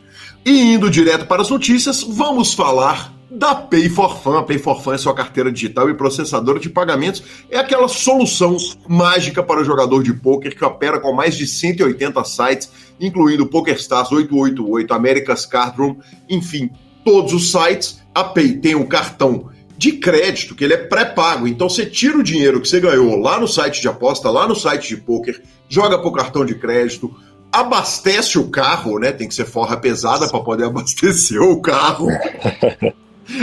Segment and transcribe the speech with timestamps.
[0.43, 4.37] E indo direto para as notícias, vamos falar da Pay for Fun.
[4.37, 7.23] A Pay for Fun é sua carteira digital e processadora de pagamentos.
[7.49, 12.23] É aquela solução mágica para o jogador de poker que opera com mais de 180
[12.23, 16.71] sites, incluindo PokerStars 888, America's Card Room, enfim,
[17.05, 18.01] todos os sites.
[18.13, 21.47] A Pay tem um cartão de crédito, que ele é pré-pago.
[21.47, 24.55] Então você tira o dinheiro que você ganhou lá no site de aposta, lá no
[24.55, 27.15] site de poker, joga para o cartão de crédito,
[27.51, 29.11] abastece o carro, né?
[29.11, 32.07] Tem que ser forra pesada para poder abastecer o carro.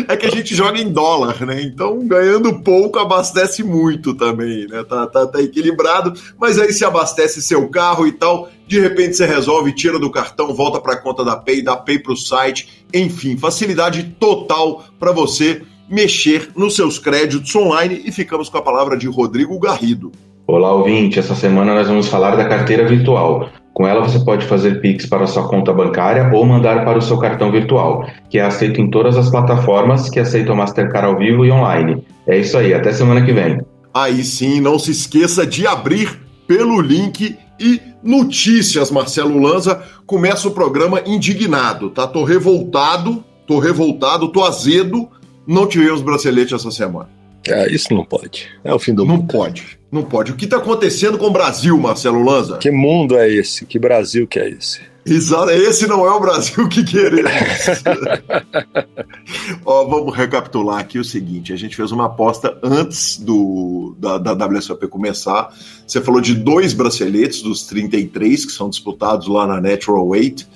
[0.06, 1.62] É que a gente joga em dólar, né?
[1.62, 4.82] Então, ganhando pouco, abastece muito também, né?
[4.84, 9.26] Tá, tá, tá equilibrado, mas aí se abastece seu carro e tal, de repente você
[9.26, 12.86] resolve, tira do cartão, volta para a conta da Pay, dá Pay para o site,
[12.92, 18.96] enfim, facilidade total para você mexer nos seus créditos online e ficamos com a palavra
[18.96, 20.12] de Rodrigo Garrido.
[20.46, 21.18] Olá, ouvinte.
[21.18, 23.50] Essa semana nós vamos falar da carteira virtual.
[23.78, 27.16] Com ela você pode fazer Pix para sua conta bancária ou mandar para o seu
[27.16, 31.52] cartão virtual, que é aceito em todas as plataformas que aceitam Mastercard ao vivo e
[31.52, 32.04] online.
[32.26, 33.60] É isso aí, até semana que vem.
[33.94, 36.10] Aí sim, não se esqueça de abrir
[36.44, 39.80] pelo link e notícias, Marcelo Lanza.
[40.04, 42.04] Começa o programa indignado, tá?
[42.04, 45.08] Tô revoltado, tô revoltado, tô azedo.
[45.46, 47.10] Não tivemos bracelete essa semana.
[47.46, 48.48] É, isso não pode.
[48.64, 49.20] É o fim do não mundo.
[49.20, 49.77] Não pode.
[49.90, 50.32] Não pode.
[50.32, 52.58] O que está acontecendo com o Brasil, Marcelo Lanza?
[52.58, 53.64] Que mundo é esse?
[53.64, 54.80] Que Brasil que é esse?
[55.10, 57.32] Exato, esse não é o Brasil que queremos.
[59.64, 64.46] Ó, vamos recapitular aqui o seguinte: a gente fez uma aposta antes do da, da
[64.46, 65.48] WSOP começar.
[65.86, 70.46] Você falou de dois braceletes dos 33 que são disputados lá na Natural Weight.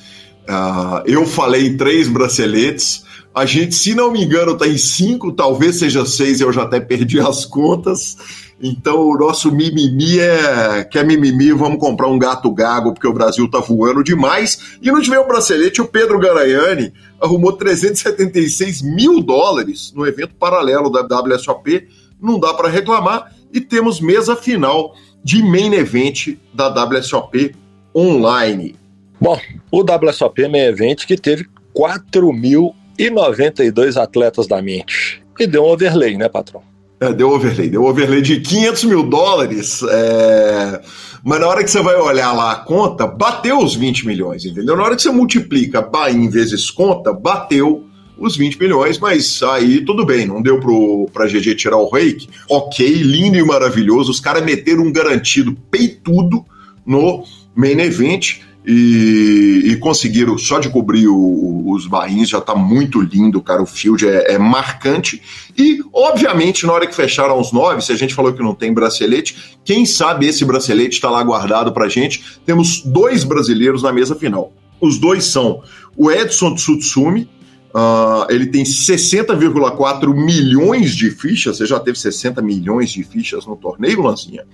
[0.43, 3.05] Uh, eu falei em três braceletes.
[3.35, 6.79] A gente, se não me engano, está em cinco, talvez seja seis, eu já até
[6.79, 8.19] perdi as contas.
[8.63, 10.85] Então, o nosso mimimi é.
[10.85, 11.51] Quer mimimi?
[11.53, 14.79] Vamos comprar um gato gago, porque o Brasil tá voando demais.
[14.81, 20.89] E não tiver o bracelete, o Pedro Garanhani arrumou 376 mil dólares no evento paralelo
[20.91, 21.89] da WSOP.
[22.21, 23.35] Não dá para reclamar.
[23.53, 27.57] E temos mesa final de main event da WSOP
[27.95, 28.77] online.
[29.21, 29.39] Bom,
[29.71, 31.47] o WSOP Main Event que teve
[31.77, 35.23] 4.092 atletas da mente.
[35.39, 36.72] E deu um overlay, né, patrão?
[37.03, 40.81] É, deu overlay, deu overlay de 500 mil dólares, é...
[41.25, 44.77] mas na hora que você vai olhar lá a conta, bateu os 20 milhões, entendeu?
[44.77, 47.85] Na hora que você multiplica Bahia vezes conta, bateu
[48.17, 52.29] os 20 milhões, mas aí tudo bem, não deu pro, pra GG tirar o rake,
[52.49, 56.45] ok, lindo e maravilhoso, os caras meteram um garantido peitudo
[56.87, 63.01] no main event, e, e, conseguiram, só de cobrir o, os barrinhos, já tá muito
[63.01, 63.61] lindo, cara.
[63.61, 65.21] O field é, é, marcante.
[65.59, 68.73] E, obviamente, na hora que fecharam os nove, se a gente falou que não tem
[68.73, 72.41] bracelete, quem sabe esse bracelete está lá guardado pra gente.
[72.47, 74.53] Temos dois brasileiros na mesa final.
[74.81, 75.63] Os dois são
[75.97, 77.29] o Edson Tsutsumi,
[77.75, 81.59] uh, ele tem 60,4 milhões de fichas.
[81.59, 84.45] Você já teve 60 milhões de fichas no torneio, Lanzinha?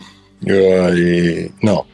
[1.62, 1.85] Não.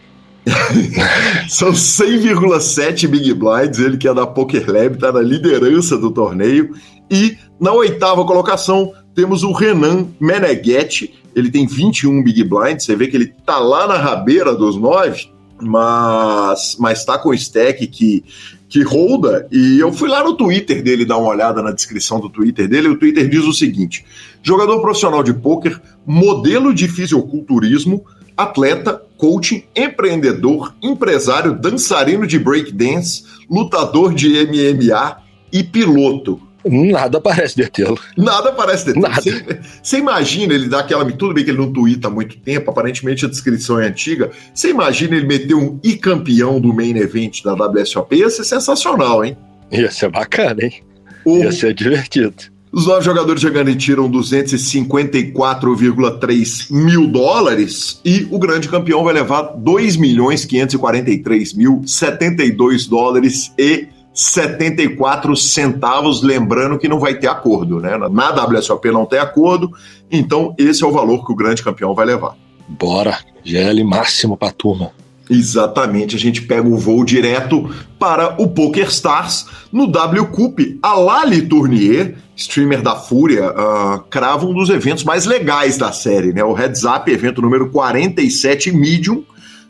[1.49, 6.75] São 100,7 Big Blinds, ele que é da Poker Lab, está na liderança do torneio.
[7.11, 13.07] E na oitava colocação temos o Renan Meneghetti, ele tem 21 Big Blinds, você vê
[13.07, 15.29] que ele tá lá na rabeira dos nove,
[15.61, 18.25] mas mas tá com o stack que
[18.69, 22.29] que holda, e eu fui lá no Twitter dele dar uma olhada na descrição do
[22.29, 24.05] Twitter dele, o Twitter diz o seguinte:
[24.43, 28.05] jogador profissional de pôquer, modelo de fisiculturismo,
[28.37, 35.19] atleta coaching, empreendedor, empresário, dançarino de breakdance, lutador de MMA
[35.53, 36.41] e piloto.
[36.65, 37.99] Nada parece detê-lo.
[38.17, 39.15] Nada parece detê-lo.
[39.15, 41.05] Você, você imagina ele dar aquela.
[41.13, 44.31] Tudo bem que ele não tuita há muito tempo, aparentemente a descrição é antiga.
[44.55, 48.17] Você imagina ele meter um e campeão do main event da WSOP?
[48.17, 49.37] Ia ser sensacional, hein?
[49.71, 50.83] Ia ser bacana, hein?
[51.25, 51.39] O...
[51.39, 52.54] Ia ser divertido.
[52.75, 59.97] Os nove jogadores já garantiram 254,3 mil dólares e o grande campeão vai levar 2
[59.97, 67.97] milhões 543 mil 72 dólares e 74 centavos, lembrando que não vai ter acordo, né?
[68.11, 69.71] Na WSOP não tem acordo,
[70.11, 72.37] então esse é o valor que o grande campeão vai levar.
[72.69, 74.91] Bora, GL máximo pra turma.
[75.31, 80.61] Exatamente, a gente pega o voo direto para o Poker Stars no W Cup.
[80.83, 86.33] A Lali Tournier, streamer da Fúria, uh, crava um dos eventos mais legais da série,
[86.33, 86.43] né?
[86.43, 89.25] O Heads Up, evento número 47 Medium,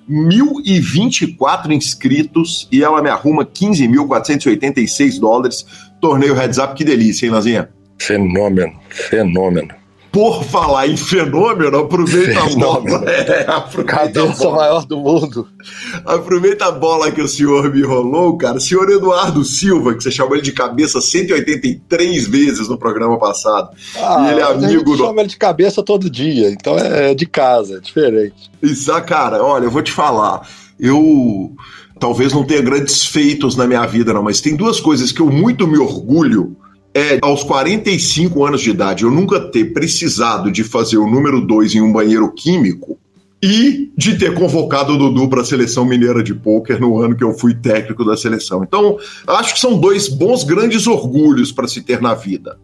[0.09, 5.67] 1.024 inscritos e ela me arruma 15.486 dólares.
[6.01, 7.71] Torneio Heads Up, que delícia, hein, Lazinha?
[7.99, 9.84] Fenômeno, fenômeno.
[10.15, 12.97] Por falar em fenômeno, aproveita fenômeno.
[12.97, 13.11] a bola.
[13.25, 14.57] É, aproveita a bola.
[14.57, 15.49] maior do mundo.
[16.07, 18.61] Aproveita a bola que o senhor me rolou, cara.
[18.61, 23.71] Senhor Eduardo Silva, que você chamou ele de cabeça 183 vezes no programa passado.
[23.97, 24.65] Ah, e ele é amigo.
[24.65, 24.97] A gente do...
[24.97, 28.53] chama ele de cabeça todo dia, então é de casa, é diferente.
[28.63, 30.49] Isso, cara, olha, eu vou te falar.
[30.79, 31.51] Eu
[31.99, 35.27] talvez não tenha grandes feitos na minha vida, não, mas tem duas coisas que eu
[35.27, 36.57] muito me orgulho
[36.95, 41.75] é, aos 45 anos de idade, eu nunca ter precisado de fazer o número 2
[41.75, 42.97] em um banheiro químico
[43.43, 47.25] e de ter convocado o Dudu para a seleção mineira de pôquer no ano que
[47.25, 48.63] eu fui técnico da seleção.
[48.63, 48.97] Então,
[49.27, 52.59] acho que são dois bons grandes orgulhos para se ter na vida.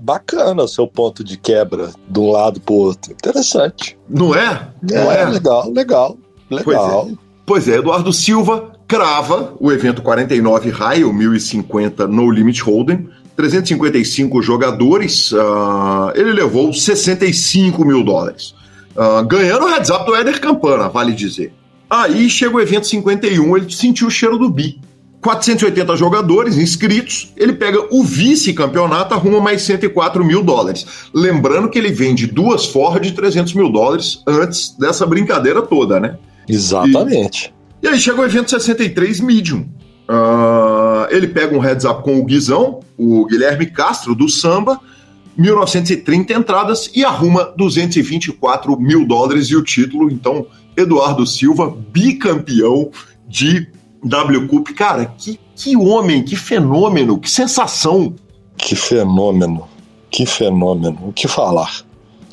[0.00, 3.12] Bacana o seu ponto de quebra de um lado para o outro.
[3.12, 3.96] Interessante.
[4.10, 4.68] Não é?
[4.82, 5.24] Não é, é?
[5.26, 6.18] legal, legal,
[6.50, 7.04] legal.
[7.06, 7.18] Pois é.
[7.46, 15.30] pois é, Eduardo Silva crava o evento 49 Raio 1050 No Limit Hold'em 355 jogadores,
[15.32, 18.54] uh, ele levou 65 mil dólares.
[18.96, 21.52] Uh, ganhando o heads up do Éder Campana, vale dizer.
[21.88, 24.80] Aí chega o evento 51, ele sentiu o cheiro do bi.
[25.20, 30.86] 480 jogadores inscritos, ele pega o vice-campeonato, arruma mais 104 mil dólares.
[31.12, 36.16] Lembrando que ele vende duas Ford de 300 mil dólares antes dessa brincadeira toda, né?
[36.48, 37.52] Exatamente.
[37.82, 39.66] E, e aí chega o evento 63 Medium.
[40.08, 40.75] Uh,
[41.10, 44.80] ele pega um heads up com o Guizão, o Guilherme Castro, do Samba,
[45.36, 50.10] 1930 entradas e arruma 224 mil dólares e o título.
[50.10, 52.90] Então, Eduardo Silva, bicampeão
[53.28, 53.68] de
[54.02, 54.68] W Cup.
[54.70, 58.14] Cara, que, que homem, que fenômeno, que sensação.
[58.56, 59.66] Que fenômeno,
[60.10, 61.08] que fenômeno.
[61.08, 61.84] O que falar?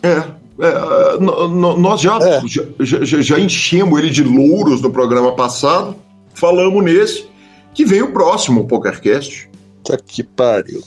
[0.02, 0.24] É,
[0.60, 2.42] é nós já, é.
[2.46, 5.96] Já, já, já enchemos ele de louros no programa passado,
[6.34, 7.33] falamos nesse
[7.74, 9.50] que vem o próximo PokerCast.
[9.84, 10.82] Tá que pariu.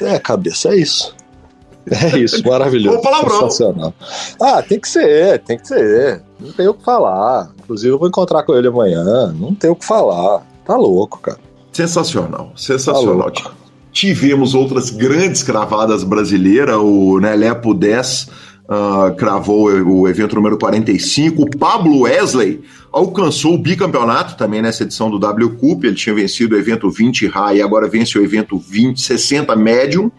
[0.00, 1.14] É, cabeça, é isso.
[1.90, 3.00] É isso, maravilhoso.
[3.02, 3.50] palavrão.
[3.50, 3.94] Sensacional.
[4.40, 6.22] Ah, tem que ser, tem que ser.
[6.38, 7.50] Não tem o que falar.
[7.64, 9.32] Inclusive, eu vou encontrar com ele amanhã.
[9.32, 10.46] Não tem o que falar.
[10.64, 11.38] Tá louco, cara.
[11.72, 13.30] Sensacional, sensacional.
[13.30, 13.52] Tá
[13.90, 18.28] Tivemos outras grandes cravadas brasileiras, o Nelepo 10
[18.68, 21.42] uh, cravou o evento número 45.
[21.42, 22.60] O Pablo Wesley
[22.92, 25.84] alcançou o bicampeonato também nessa edição do W Cup.
[25.84, 30.10] Ele tinha vencido o evento 20 High e agora vence o evento 20, 60 Medium.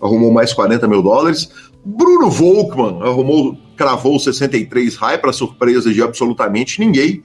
[0.00, 1.48] Arrumou mais 40 mil dólares.
[1.84, 7.22] Bruno Volkmann arrumou, cravou 63 High para surpresa de absolutamente ninguém.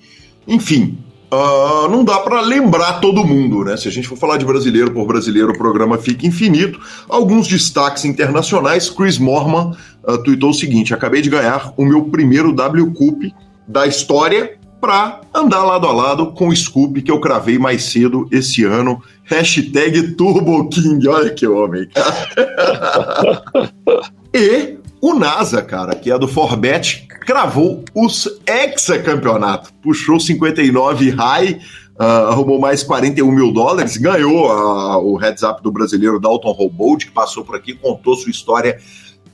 [0.48, 0.98] Enfim,
[1.32, 3.78] Uh, não dá para lembrar todo mundo, né?
[3.78, 6.80] Se a gente for falar de brasileiro por brasileiro, o programa fica infinito.
[7.08, 8.90] Alguns destaques internacionais.
[8.90, 9.76] Chris Morman
[10.08, 13.24] uh, tweetou o seguinte: acabei de ganhar o meu primeiro W Cup
[13.68, 18.28] da história para andar lado a lado com o Scoop que eu cravei mais cedo
[18.32, 19.02] esse ano.
[19.26, 21.08] Hashtag Turbo King.
[21.08, 21.88] Olha que homem,
[24.34, 29.74] e o NASA, cara, que é do Forbet, cravou os hexacampeonato.
[29.82, 31.60] Puxou 59 high,
[32.00, 37.06] uh, arrumou mais 41 mil dólares, ganhou uh, o heads up do brasileiro Dalton Robold,
[37.06, 38.80] que passou por aqui, contou sua história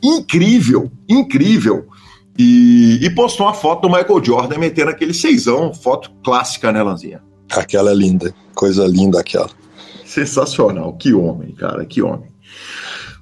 [0.03, 1.87] incrível, incrível.
[2.37, 7.23] E, e, postou uma foto do Michael Jordan metendo aquele seisão, foto clássica, né, Lanzinha?
[7.49, 9.49] Aquela é linda, coisa linda aquela.
[10.03, 12.29] Sensacional, que homem, cara, que homem.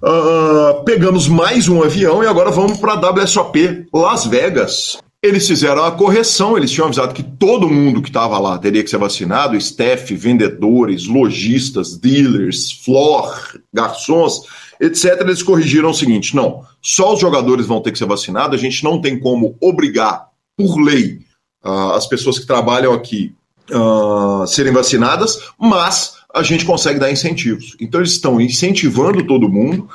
[0.05, 4.97] Uh, pegamos mais um avião e agora vamos para a WSOP Las Vegas.
[5.21, 8.89] Eles fizeram a correção, eles tinham avisado que todo mundo que estava lá teria que
[8.89, 13.33] ser vacinado, staff, vendedores, lojistas, dealers, floor,
[13.73, 14.41] garçons,
[14.77, 15.21] etc.
[15.21, 18.83] Eles corrigiram o seguinte: não, só os jogadores vão ter que ser vacinados, a gente
[18.83, 21.19] não tem como obrigar, por lei,
[21.63, 23.33] uh, as pessoas que trabalham aqui
[23.71, 27.75] uh, serem vacinadas, mas a gente consegue dar incentivos.
[27.79, 29.87] Então, eles estão incentivando todo mundo,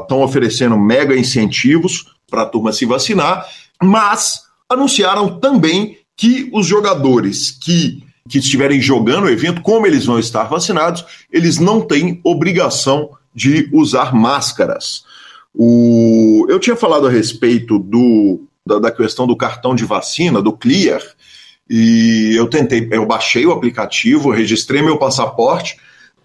[0.00, 3.46] estão oferecendo mega incentivos para a turma se vacinar,
[3.82, 10.18] mas anunciaram também que os jogadores que, que estiverem jogando o evento, como eles vão
[10.18, 15.04] estar vacinados, eles não têm obrigação de usar máscaras.
[15.54, 20.52] O, eu tinha falado a respeito do, da, da questão do cartão de vacina, do
[20.52, 21.02] Clear,
[21.68, 25.76] e eu tentei, eu baixei o aplicativo, registrei meu passaporte,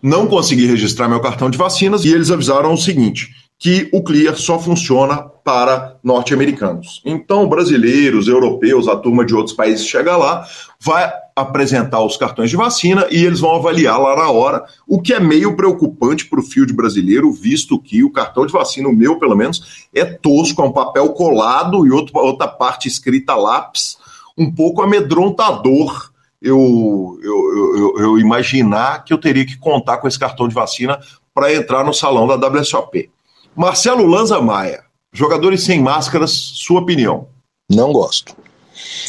[0.01, 3.29] não consegui registrar meu cartão de vacinas, e eles avisaram o seguinte:
[3.63, 7.01] que o Clear só funciona para norte-americanos.
[7.05, 10.45] Então, brasileiros, europeus, a turma de outros países chega lá,
[10.79, 15.13] vai apresentar os cartões de vacina e eles vão avaliar lá na hora, o que
[15.13, 19.17] é meio preocupante para o field brasileiro, visto que o cartão de vacina, o meu
[19.17, 23.97] pelo menos, é tosco, é um papel colado e outro, outra parte escrita lápis,
[24.37, 26.11] um pouco amedrontador.
[26.41, 30.99] Eu, eu, eu, eu imaginar que eu teria que contar com esse cartão de vacina
[31.33, 33.09] para entrar no salão da WSOP.
[33.55, 37.27] Marcelo Lanza Maia, jogadores sem máscaras, sua opinião?
[37.69, 38.35] Não gosto.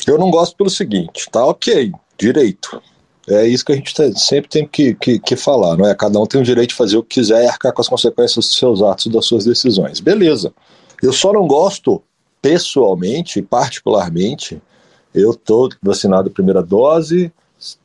[0.06, 2.80] Eu não gosto pelo seguinte, tá ok, direito.
[3.28, 5.94] É isso que a gente sempre tem que, que, que, falar, não é?
[5.94, 8.44] Cada um tem o direito de fazer o que quiser e arcar com as consequências
[8.44, 9.98] dos seus atos e das suas decisões.
[9.98, 10.52] Beleza.
[11.02, 12.02] Eu só não gosto,
[12.42, 14.60] pessoalmente, particularmente,
[15.14, 17.32] eu estou vacinado primeira dose,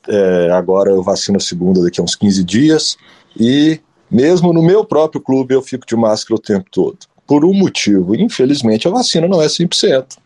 [0.07, 2.97] é, agora eu vacino a segunda daqui a uns 15 dias,
[3.39, 6.97] e mesmo no meu próprio clube, eu fico de máscara o tempo todo.
[7.27, 8.15] Por um motivo.
[8.15, 10.17] Infelizmente, a vacina não é 100%.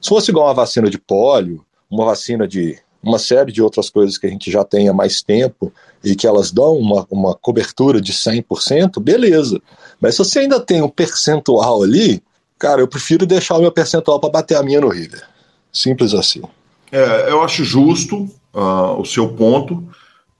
[0.00, 4.18] Se fosse igual uma vacina de pólio, uma vacina de uma série de outras coisas
[4.18, 5.72] que a gente já tem há mais tempo
[6.02, 9.60] e que elas dão uma, uma cobertura de 100%, beleza.
[10.00, 12.22] Mas se você ainda tem um percentual ali,
[12.58, 15.22] cara, eu prefiro deixar o meu percentual para bater a minha no River.
[15.76, 16.42] Simples assim.
[16.90, 19.86] É, eu acho justo uh, o seu ponto,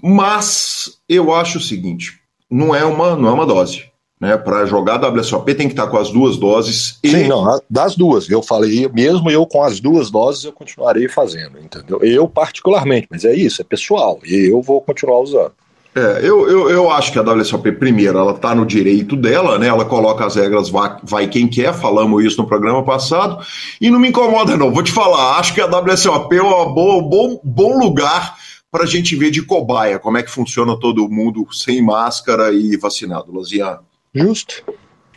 [0.03, 3.85] mas eu acho o seguinte: não é uma, não é uma dose.
[4.19, 6.99] Né, para jogar WSOP tem que estar com as duas doses.
[7.03, 7.11] E...
[7.11, 8.31] Sim, não, das duas.
[8.31, 12.01] Eu falei, mesmo eu com as duas doses, eu continuarei fazendo, entendeu?
[12.03, 15.53] Eu particularmente, mas é isso, é pessoal, e eu vou continuar usando.
[15.97, 19.69] É, eu, eu, eu acho que a WSOP, primeiro, ela está no direito dela, né?
[19.69, 23.43] Ela coloca as regras, vai, vai quem quer, falamos isso no programa passado,
[23.81, 24.71] e não me incomoda, não.
[24.71, 28.37] Vou te falar, acho que a WSOP é um bom, bom lugar
[28.71, 32.77] para a gente ver de cobaia como é que funciona todo mundo sem máscara e
[32.77, 33.79] vacinado, Lazian.
[34.15, 34.65] Justo,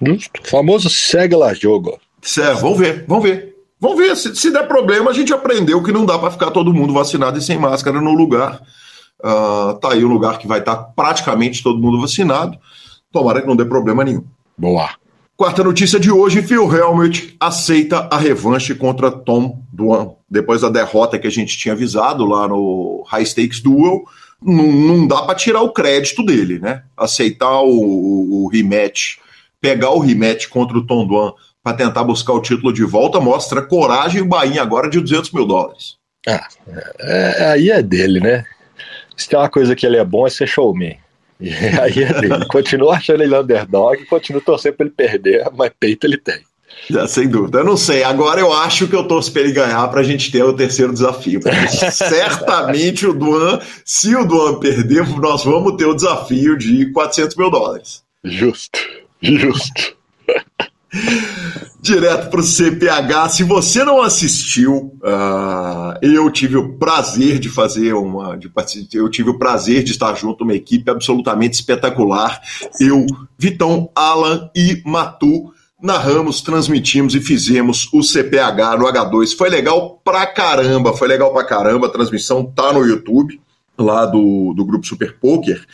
[0.02, 0.42] justo.
[0.46, 2.00] O famoso segue lá jogo.
[2.22, 3.54] Certo, vamos ver, vamos ver.
[3.82, 6.74] Vamos ver, se, se der problema, a gente aprendeu que não dá para ficar todo
[6.74, 8.62] mundo vacinado e sem máscara no lugar.
[9.24, 12.58] Uh, tá aí o um lugar que vai estar tá praticamente todo mundo vacinado.
[13.12, 14.24] Tomara que não dê problema nenhum.
[14.58, 14.90] Boa.
[15.40, 20.12] Quarta notícia de hoje: Phil Helmut aceita a revanche contra Tom Duan.
[20.30, 24.04] Depois da derrota que a gente tinha avisado lá no High Stakes Duel,
[24.42, 26.84] não, não dá para tirar o crédito dele, né?
[26.96, 29.18] Aceitar o, o, o, rematch,
[29.62, 31.34] pegar o rematch contra o Tom Duan
[31.64, 35.32] para tentar buscar o título de volta, mostra coragem e o Bahia agora de 200
[35.32, 35.96] mil dólares.
[36.28, 36.48] Ah,
[37.00, 38.46] é, aí é dele, né?
[39.20, 40.98] Se tem uma coisa que ele é bom é ser showman.
[41.40, 41.50] E
[41.80, 46.40] aí ele continua achando ele underdog, continua torcendo para ele perder, mas peito ele tem.
[46.90, 47.60] Já, sem dúvida.
[47.60, 48.04] Eu não sei.
[48.04, 50.94] Agora eu acho que eu torço para ele ganhar para a gente ter o terceiro
[50.94, 51.42] desafio.
[51.92, 57.52] certamente o Duan, se o Duan perder, nós vamos ter o desafio de 400 mil
[57.52, 58.04] dólares.
[58.24, 58.80] Justo,
[59.22, 59.98] justo.
[61.81, 63.29] Direto para o CPH.
[63.29, 68.38] Se você não assistiu, uh, eu tive o prazer de fazer uma.
[68.38, 68.51] De,
[68.93, 72.41] eu tive o prazer de estar junto uma equipe absolutamente espetacular.
[72.79, 73.05] Eu,
[73.38, 79.36] Vitão, Alan e Matu narramos, transmitimos e fizemos o CPH no H2.
[79.38, 81.88] Foi legal pra caramba, foi legal pra caramba.
[81.88, 83.39] A transmissão tá no YouTube,
[83.77, 85.65] lá do, do grupo Super Poker.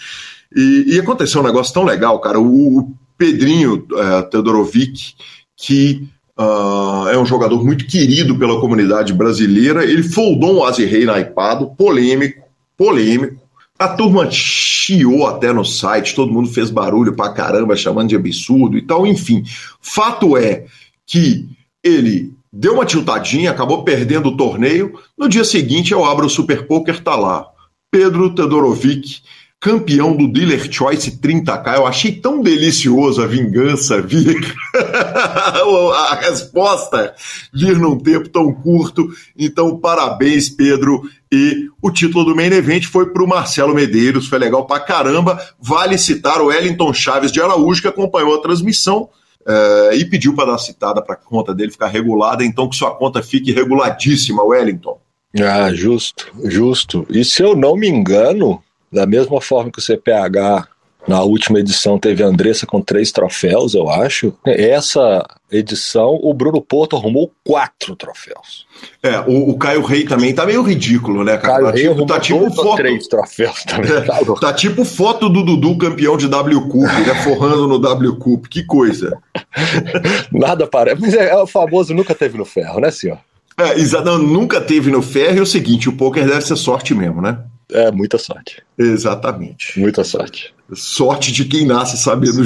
[0.56, 2.40] E, e aconteceu um negócio tão legal, cara.
[2.40, 3.86] O, o Pedrinho
[4.30, 5.14] Todorovic,
[5.56, 6.08] que
[6.38, 11.68] uh, é um jogador muito querido pela comunidade brasileira, ele foldou um Azi Rei naipado,
[11.76, 12.44] polêmico,
[12.78, 13.42] polêmico.
[13.78, 18.78] A turma chiou até no site, todo mundo fez barulho pra caramba, chamando de absurdo
[18.78, 19.06] e tal.
[19.06, 19.44] Enfim,
[19.82, 20.66] fato é
[21.06, 21.48] que
[21.84, 24.98] ele deu uma tiltadinha, acabou perdendo o torneio.
[25.18, 27.48] No dia seguinte, eu abro o Super Poker, tá lá.
[27.92, 29.22] Pedro Todorovic
[29.66, 31.78] campeão do Dealer Choice 30K.
[31.78, 37.16] Eu achei tão delicioso a vingança vir, a resposta
[37.52, 39.10] vir num tempo tão curto.
[39.36, 41.10] Então, parabéns, Pedro.
[41.32, 45.44] E o título do Main Event foi para o Marcelo Medeiros, foi legal pra caramba.
[45.60, 49.10] Vale citar o Wellington Chaves de Araújo, que acompanhou a transmissão.
[49.42, 52.96] Uh, e pediu para dar citada para a conta dele ficar regulada, então que sua
[52.96, 55.00] conta fique reguladíssima, Wellington.
[55.40, 57.06] Ah, justo, justo.
[57.10, 58.64] E se eu não me engano,
[58.96, 60.68] da mesma forma que o CPH
[61.08, 64.34] na última edição teve a Andressa com três troféus, eu acho.
[64.44, 68.66] Essa edição, o Bruno Porto arrumou quatro troféus.
[69.04, 71.54] É, o, o Caio Rei também tá meio ridículo, né, cara?
[71.54, 72.76] Caio tá, Rei tipo, tá tipo foto.
[72.78, 73.92] três troféus também.
[73.92, 74.02] É,
[74.40, 77.16] tá tipo foto do Dudu campeão de W Cup, né?
[77.24, 78.48] Forrando no W Cup.
[78.48, 79.16] Que coisa.
[80.32, 81.02] Nada parece.
[81.02, 83.20] Mas é, é o famoso nunca teve no ferro, né, senhor?
[83.58, 86.56] É, exa- não, nunca teve no ferro e é o seguinte: o poker deve ser
[86.56, 87.38] sorte mesmo, né?
[87.72, 88.62] É, muita sorte.
[88.78, 89.80] Exatamente.
[89.80, 90.54] Muita sorte.
[90.74, 92.44] Sorte de quem nasce sabendo,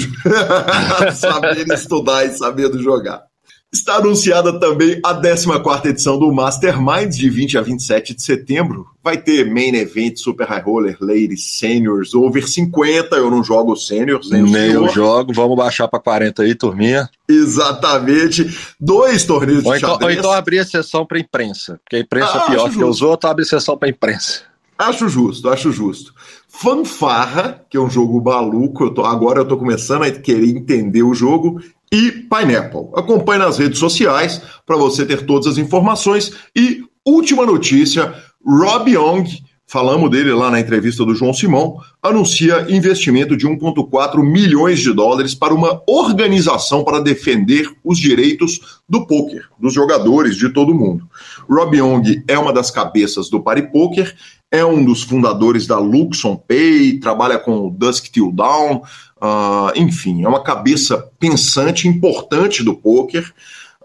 [1.16, 3.24] sabendo estudar e sabendo jogar.
[3.72, 8.88] Está anunciada também a 14 edição do Masterminds, de 20 a 27 de setembro.
[9.04, 13.16] Vai ter Main Event, Super High Roller, Ladies, Seniors, Over 50.
[13.16, 17.08] Eu não jogo Seniors, nem, Nem eu jogo, vamos baixar pra 40 aí, turminha.
[17.30, 18.58] Exatamente.
[18.80, 20.18] Dois torneios de Ou então, ou xadrez.
[20.18, 23.02] então abrir a sessão pra imprensa, porque a imprensa Ah, é pior acho que os
[23.04, 24.42] outros, abre sessão pra imprensa.
[24.80, 26.14] Acho justo, acho justo.
[26.48, 31.04] Fanfarra, que é um jogo maluco, eu tô, agora eu tô começando a querer entender
[31.04, 31.60] o jogo,
[31.92, 32.88] e Pineapple.
[32.96, 36.32] Acompanhe nas redes sociais para você ter todas as informações.
[36.56, 38.14] E última notícia:
[38.46, 39.26] Rob Young,
[39.68, 45.36] falamos dele lá na entrevista do João Simão, anuncia investimento de 1,4 milhões de dólares
[45.36, 51.08] para uma organização para defender os direitos do poker, dos jogadores, de todo mundo.
[51.50, 54.16] Rob Young é uma das cabeças do Party Poker,
[54.52, 58.82] é um dos fundadores da Luxon Pay, trabalha com o Dusk Till Dawn,
[59.22, 63.32] ah, enfim, é uma cabeça pensante, importante do poker.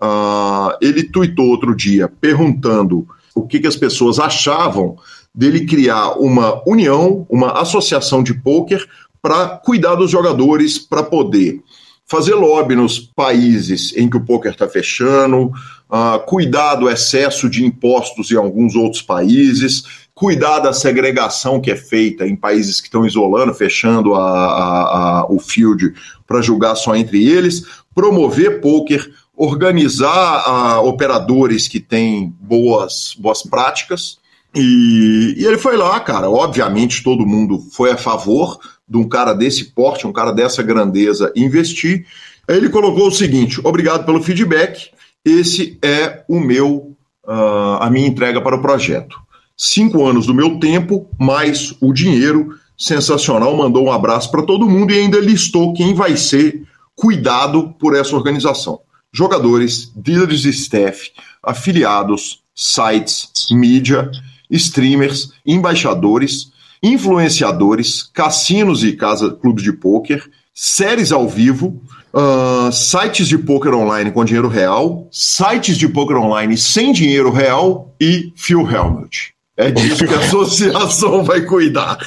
[0.00, 4.96] Ah, ele tuitou outro dia perguntando o que, que as pessoas achavam
[5.34, 8.86] dele criar uma união, uma associação de poker
[9.20, 11.60] para cuidar dos jogadores, para poder
[12.06, 15.50] fazer lobby nos países em que o poker está fechando,
[15.90, 21.76] ah, cuidar do excesso de impostos em alguns outros países, cuidar da segregação que é
[21.76, 25.92] feita em países que estão isolando, fechando a, a- a- o field
[26.26, 34.18] para julgar só entre eles, promover poker, organizar ah, operadores que têm boas, boas práticas.
[34.54, 36.30] E, e ele foi lá, cara.
[36.30, 41.32] Obviamente, todo mundo foi a favor de um cara desse porte, um cara dessa grandeza
[41.34, 42.06] investir.
[42.46, 44.90] Aí ele colocou o seguinte: obrigado pelo feedback.
[45.24, 46.94] Esse é o meu,
[47.26, 49.18] ah, a minha entrega para o projeto.
[49.56, 52.58] Cinco anos do meu tempo, mais o dinheiro.
[52.76, 56.64] Sensacional, mandou um abraço para todo mundo e ainda listou quem vai ser
[56.94, 58.80] cuidado por essa organização:
[59.12, 61.12] jogadores, dealers de staff,
[61.42, 64.10] afiliados, sites, mídia,
[64.50, 71.80] streamers, embaixadores, influenciadores, cassinos e casa clubes de pôquer, séries ao vivo,
[72.12, 77.94] ah, sites de pôquer online com dinheiro real, sites de pôquer online sem dinheiro real
[78.00, 79.33] e Phil Helmut.
[79.56, 81.98] É disso que a associação vai cuidar.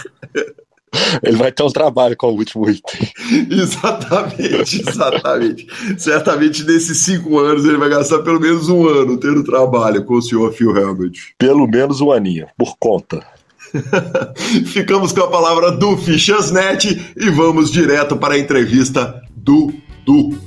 [1.22, 3.10] Ele vai ter um trabalho com o último item.
[3.52, 5.68] Exatamente, exatamente.
[5.98, 10.22] Certamente nesses cinco anos ele vai gastar pelo menos um ano tendo trabalho com o
[10.22, 11.36] senhor Phil Helmut.
[11.38, 13.26] Pelo menos um aninho, por conta.
[14.66, 19.74] Ficamos com a palavra do Fichasnet e vamos direto para a entrevista do
[20.06, 20.47] Du.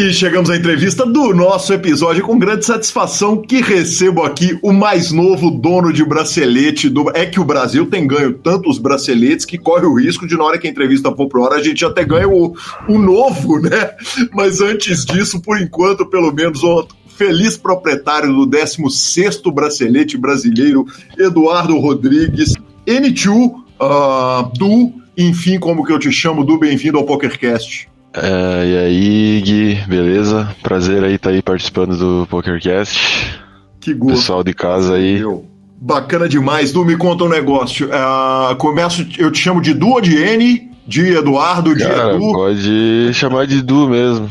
[0.00, 5.12] E chegamos à entrevista do nosso episódio com grande satisfação que recebo aqui o mais
[5.12, 7.10] novo dono de bracelete do.
[7.10, 10.58] É que o Brasil tem ganho tantos braceletes que corre o risco de, na hora
[10.58, 12.56] que a entrevista for pro hora, a gente até ganha o,
[12.88, 13.90] o novo, né?
[14.32, 20.86] Mas antes disso, por enquanto, pelo menos, o feliz proprietário do 16 bracelete brasileiro,
[21.18, 22.54] Eduardo Rodrigues,
[22.86, 27.89] N2, ah, Du, enfim, como que eu te chamo, Du, bem-vindo ao PokerCast.
[28.12, 30.48] É, e aí, Gui, beleza?
[30.62, 33.40] Prazer aí estar aí participando do PokerCast.
[33.80, 34.14] Que gosto.
[34.16, 35.18] Pessoal de casa aí.
[35.20, 35.44] Meu,
[35.82, 36.72] Bacana demais.
[36.72, 37.88] Du, me conta um negócio.
[37.92, 42.32] Ah, começo, eu te chamo de Du ou de N, de Eduardo, de Cara, Edu.
[42.32, 44.30] pode chamar de Du mesmo.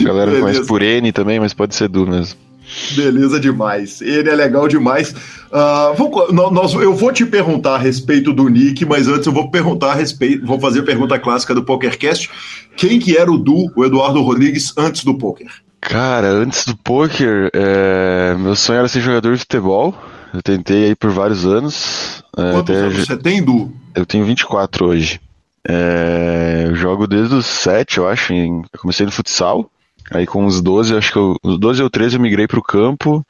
[0.00, 0.42] A galera Beleza.
[0.42, 2.36] conhece por N também, mas pode ser Du mesmo.
[2.94, 4.00] Beleza demais.
[4.00, 5.14] Ele é legal demais.
[5.52, 9.50] Uh, vou, nós, eu vou te perguntar a respeito do Nick, mas antes eu vou
[9.50, 12.30] perguntar a respeito, vou fazer a pergunta clássica do PokerCast.
[12.76, 15.48] Quem que era o Du, o Eduardo Rodrigues, antes do poker?
[15.80, 18.34] Cara, antes do poker, é...
[18.38, 19.94] meu sonho era ser jogador de futebol.
[20.32, 22.24] Eu tentei aí por vários anos.
[22.36, 23.70] É, Quantos anos você tem, Du?
[23.94, 25.20] Eu tenho 24 hoje.
[25.68, 26.64] É...
[26.68, 28.32] Eu jogo desde os 7, eu acho.
[28.32, 28.62] Em...
[28.72, 29.70] Eu comecei no futsal.
[30.12, 32.62] Aí com os 12, acho que eu, os 12 ou 13 eu migrei para o
[32.62, 33.24] campo.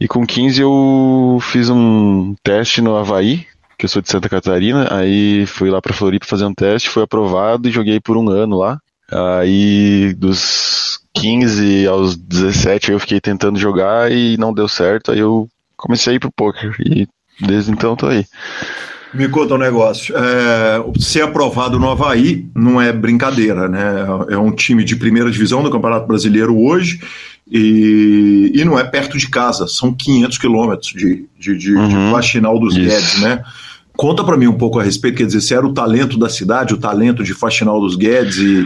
[0.00, 3.44] E com 15 eu fiz um teste no Havaí,
[3.76, 4.88] que eu sou de Santa Catarina.
[4.90, 8.56] Aí fui lá para Floripa fazer um teste, foi aprovado e joguei por um ano
[8.56, 8.80] lá.
[9.10, 15.10] Aí dos 15 aos 17 eu fiquei tentando jogar e não deu certo.
[15.10, 17.08] Aí eu comecei a ir pro poker e
[17.40, 18.24] desde então tô aí.
[19.14, 20.14] Me conta um negócio.
[20.16, 24.06] É, ser aprovado no Havaí não é brincadeira, né?
[24.28, 27.00] É um time de primeira divisão do Campeonato Brasileiro hoje
[27.50, 31.88] e, e não é perto de casa, são 500 quilômetros de, de, de, uhum.
[31.88, 32.88] de Faxinal dos Isso.
[32.88, 33.42] Guedes, né?
[33.96, 36.72] Conta para mim um pouco a respeito, quer dizer, se era o talento da cidade,
[36.72, 38.64] o talento de Faxinal dos Guedes e,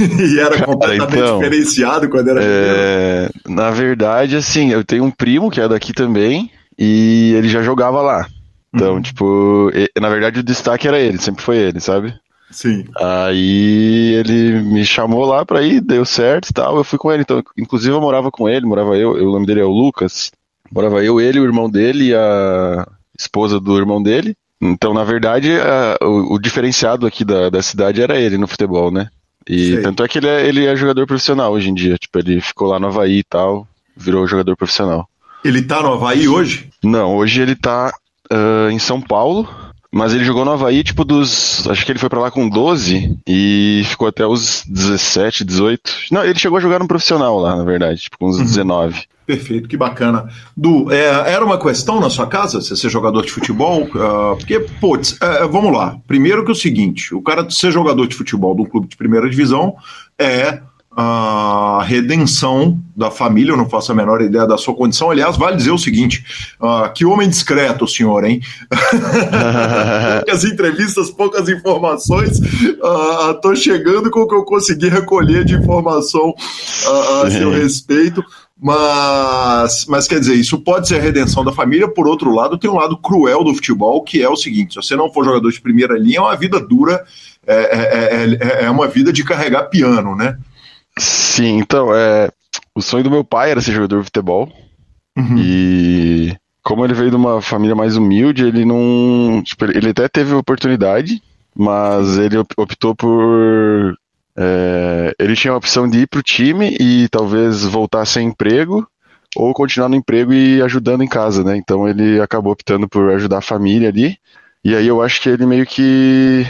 [0.22, 5.50] e era completamente então, diferenciado quando era é, Na verdade, assim, eu tenho um primo
[5.50, 8.26] que é daqui também e ele já jogava lá.
[8.74, 9.02] Então, uhum.
[9.02, 12.12] tipo, na verdade o destaque era ele, sempre foi ele, sabe?
[12.50, 12.84] Sim.
[13.00, 16.76] Aí ele me chamou lá pra ir, deu certo e tal.
[16.76, 19.60] Eu fui com ele, então, inclusive eu morava com ele, morava eu, o nome dele
[19.60, 20.30] é o Lucas.
[20.70, 22.86] Morava eu, ele, o irmão dele e a
[23.18, 24.36] esposa do irmão dele.
[24.60, 28.90] Então, na verdade, a, o, o, diferenciado aqui da, da cidade era ele no futebol,
[28.90, 29.08] né?
[29.48, 29.82] E Sei.
[29.82, 31.98] tanto é que ele é, ele é jogador profissional hoje em dia.
[31.98, 35.08] Tipo, ele ficou lá no Havaí e tal, virou jogador profissional.
[35.44, 36.70] Ele tá no Havaí hoje?
[36.82, 37.92] Não, hoje ele tá
[38.32, 39.48] uh, em São Paulo,
[39.94, 41.68] mas ele jogou no Havaí, tipo, dos.
[41.68, 45.80] Acho que ele foi para lá com 12 e ficou até os 17, 18.
[46.10, 48.44] Não, ele chegou a jogar no profissional lá, na verdade, tipo, com uns uhum.
[48.44, 49.04] 19.
[49.24, 50.28] Perfeito, que bacana.
[50.56, 53.84] Du, é, era uma questão na sua casa, você ser jogador de futebol?
[53.84, 55.96] Uh, porque, putz, é, vamos lá.
[56.06, 58.96] Primeiro que é o seguinte: o cara ser jogador de futebol de um clube de
[58.96, 59.76] primeira divisão
[60.18, 60.60] é
[60.96, 65.10] a redenção da família, eu não faço a menor ideia da sua condição.
[65.10, 66.24] Aliás, vale dizer o seguinte:
[66.60, 68.40] uh, que homem discreto, senhor, hein?
[70.24, 72.40] poucas entrevistas, poucas informações.
[72.40, 78.24] Estou uh, chegando com o que eu consegui recolher de informação uh, a seu respeito.
[78.56, 81.88] Mas, mas quer dizer, isso pode ser a redenção da família.
[81.88, 84.94] Por outro lado, tem um lado cruel do futebol, que é o seguinte: se você
[84.94, 87.04] não for jogador de primeira linha, é uma vida dura,
[87.44, 90.38] é, é, é, é uma vida de carregar piano, né?
[90.98, 92.30] Sim, então, é,
[92.74, 94.52] o sonho do meu pai era ser jogador de futebol.
[95.16, 95.36] Uhum.
[95.38, 99.42] E como ele veio de uma família mais humilde, ele não.
[99.44, 101.22] Tipo, ele até teve oportunidade,
[101.54, 103.96] mas ele optou por.
[104.36, 108.88] É, ele tinha a opção de ir pro time e talvez voltar sem emprego,
[109.36, 111.56] ou continuar no emprego e ajudando em casa, né?
[111.56, 114.16] Então ele acabou optando por ajudar a família ali.
[114.64, 116.46] E aí eu acho que ele meio que.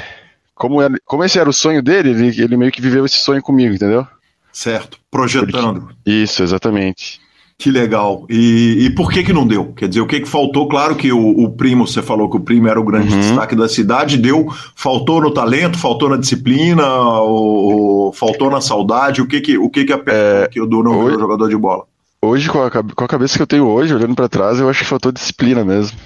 [0.54, 3.42] Como, era, como esse era o sonho dele, ele, ele meio que viveu esse sonho
[3.42, 4.06] comigo, entendeu?
[4.54, 5.88] Certo, projetando.
[6.06, 7.20] Isso, exatamente.
[7.58, 8.24] Que legal.
[8.30, 9.72] E, e, por que que não deu?
[9.72, 10.68] Quer dizer, o que que faltou?
[10.68, 13.20] Claro que o, o primo, você falou que o primo era o grande uhum.
[13.20, 19.20] destaque da cidade, deu, faltou no talento, faltou na disciplina, ou, ou faltou na saudade,
[19.20, 21.84] o que que, o que que, a, é, que o Duno hoje, jogador de bola?
[22.22, 24.80] Hoje, com a, com a cabeça que eu tenho hoje, olhando para trás, eu acho
[24.80, 25.96] que faltou disciplina mesmo.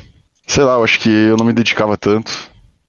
[0.46, 2.32] Sei lá, eu acho que eu não me dedicava tanto,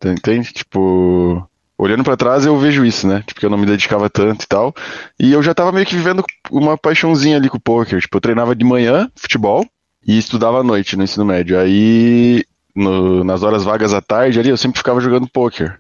[0.04, 0.52] entende?
[0.54, 1.49] Tipo,
[1.80, 3.24] olhando para trás eu vejo isso, né?
[3.26, 4.76] Tipo, que eu não me dedicava tanto e tal.
[5.18, 8.02] E eu já tava meio que vivendo uma paixãozinha ali com o poker.
[8.02, 9.66] Tipo, eu treinava de manhã, futebol,
[10.06, 11.58] e estudava à noite no ensino médio.
[11.58, 12.44] Aí,
[12.76, 15.80] no, nas horas vagas à tarde ali, eu sempre ficava jogando poker.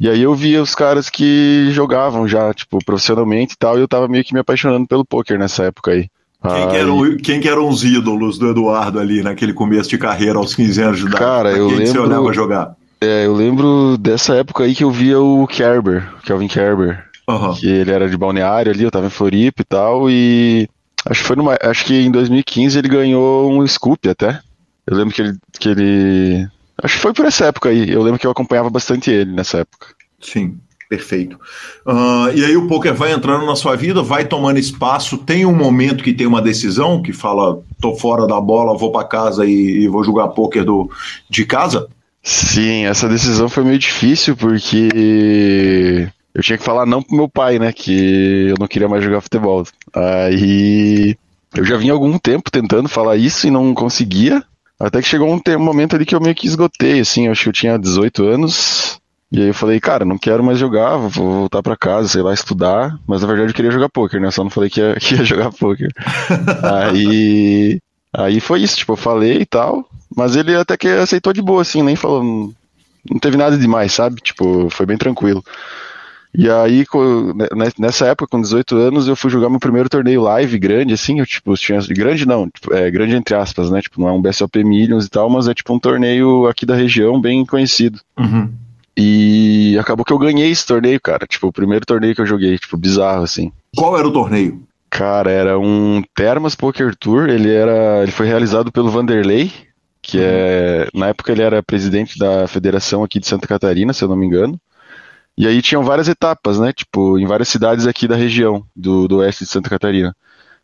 [0.00, 3.88] E aí eu via os caras que jogavam já, tipo, profissionalmente e tal, e eu
[3.88, 6.08] tava meio que me apaixonando pelo poker nessa época aí.
[6.42, 10.38] Quem, que eram, quem que eram os ídolos do Eduardo ali naquele começo de carreira
[10.38, 11.18] aos 15 anos de idade?
[11.18, 11.86] Cara, eu lembro.
[11.86, 12.76] Você olhava jogar?
[13.00, 17.04] É, eu lembro dessa época aí que eu via o Kerber, Kelvin Kerber.
[17.28, 17.54] Uhum.
[17.54, 20.68] Que ele era de balneário ali, eu tava em Floripa e tal, e
[21.04, 21.58] acho que foi numa.
[21.60, 24.40] Acho que em 2015 ele ganhou um Scoop até.
[24.86, 25.38] Eu lembro que ele.
[25.58, 26.48] Que ele
[26.82, 27.90] acho que foi por essa época aí.
[27.90, 29.88] Eu lembro que eu acompanhava bastante ele nessa época.
[30.20, 30.58] Sim.
[30.88, 31.36] Perfeito.
[31.84, 35.18] Uh, e aí o poker vai entrando na sua vida, vai tomando espaço.
[35.18, 39.06] Tem um momento que tem uma decisão que fala: tô fora da bola, vou para
[39.06, 40.88] casa e, e, vou jogar poker do,
[41.28, 41.88] de casa.
[42.26, 47.56] Sim, essa decisão foi meio difícil porque eu tinha que falar não pro meu pai,
[47.56, 47.72] né?
[47.72, 49.64] Que eu não queria mais jogar futebol.
[49.94, 51.16] Aí
[51.54, 54.42] eu já vinha algum tempo tentando falar isso e não conseguia.
[54.78, 57.48] Até que chegou um, um momento ali que eu meio que esgotei, assim, acho que
[57.48, 59.00] eu tinha 18 anos.
[59.30, 62.34] E aí eu falei, cara, não quero mais jogar, vou voltar para casa, sei lá,
[62.34, 62.98] estudar.
[63.06, 64.32] Mas na verdade eu queria jogar poker, né?
[64.32, 65.92] Só não falei que ia, que ia jogar poker.
[66.64, 67.78] aí,
[68.12, 69.88] aí foi isso, tipo, eu falei e tal.
[70.16, 72.24] Mas ele até que aceitou de boa, assim, nem falou.
[72.24, 74.20] Não teve nada demais, sabe?
[74.20, 75.44] Tipo, foi bem tranquilo.
[76.34, 76.84] E aí,
[77.34, 81.18] né, nessa época, com 18 anos, eu fui jogar meu primeiro torneio live grande, assim,
[81.18, 84.20] eu, tipo, tinha, grande não, tipo, é grande entre aspas, né, tipo, não é um
[84.20, 88.00] BSOP Millions e tal, mas é tipo um torneio aqui da região bem conhecido.
[88.18, 88.52] Uhum.
[88.94, 92.58] E acabou que eu ganhei esse torneio, cara, tipo, o primeiro torneio que eu joguei,
[92.58, 93.50] tipo, bizarro, assim.
[93.74, 94.62] Qual era o torneio?
[94.90, 99.50] Cara, era um Termas Poker Tour, ele era, ele foi realizado pelo Vanderlei,
[100.06, 104.08] que é, na época ele era presidente da federação aqui de Santa Catarina, se eu
[104.08, 104.58] não me engano.
[105.36, 106.72] E aí tinham várias etapas, né?
[106.72, 110.16] Tipo, em várias cidades aqui da região do, do oeste de Santa Catarina.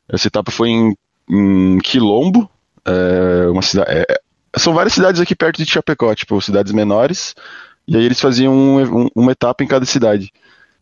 [0.09, 0.97] Essa etapa foi em,
[1.29, 2.49] em Quilombo,
[2.85, 3.91] é, uma cidade.
[3.91, 4.07] É,
[4.57, 7.35] são várias cidades aqui perto de Chapecó, tipo, cidades menores.
[7.89, 10.31] E aí eles faziam um, um, uma etapa em cada cidade.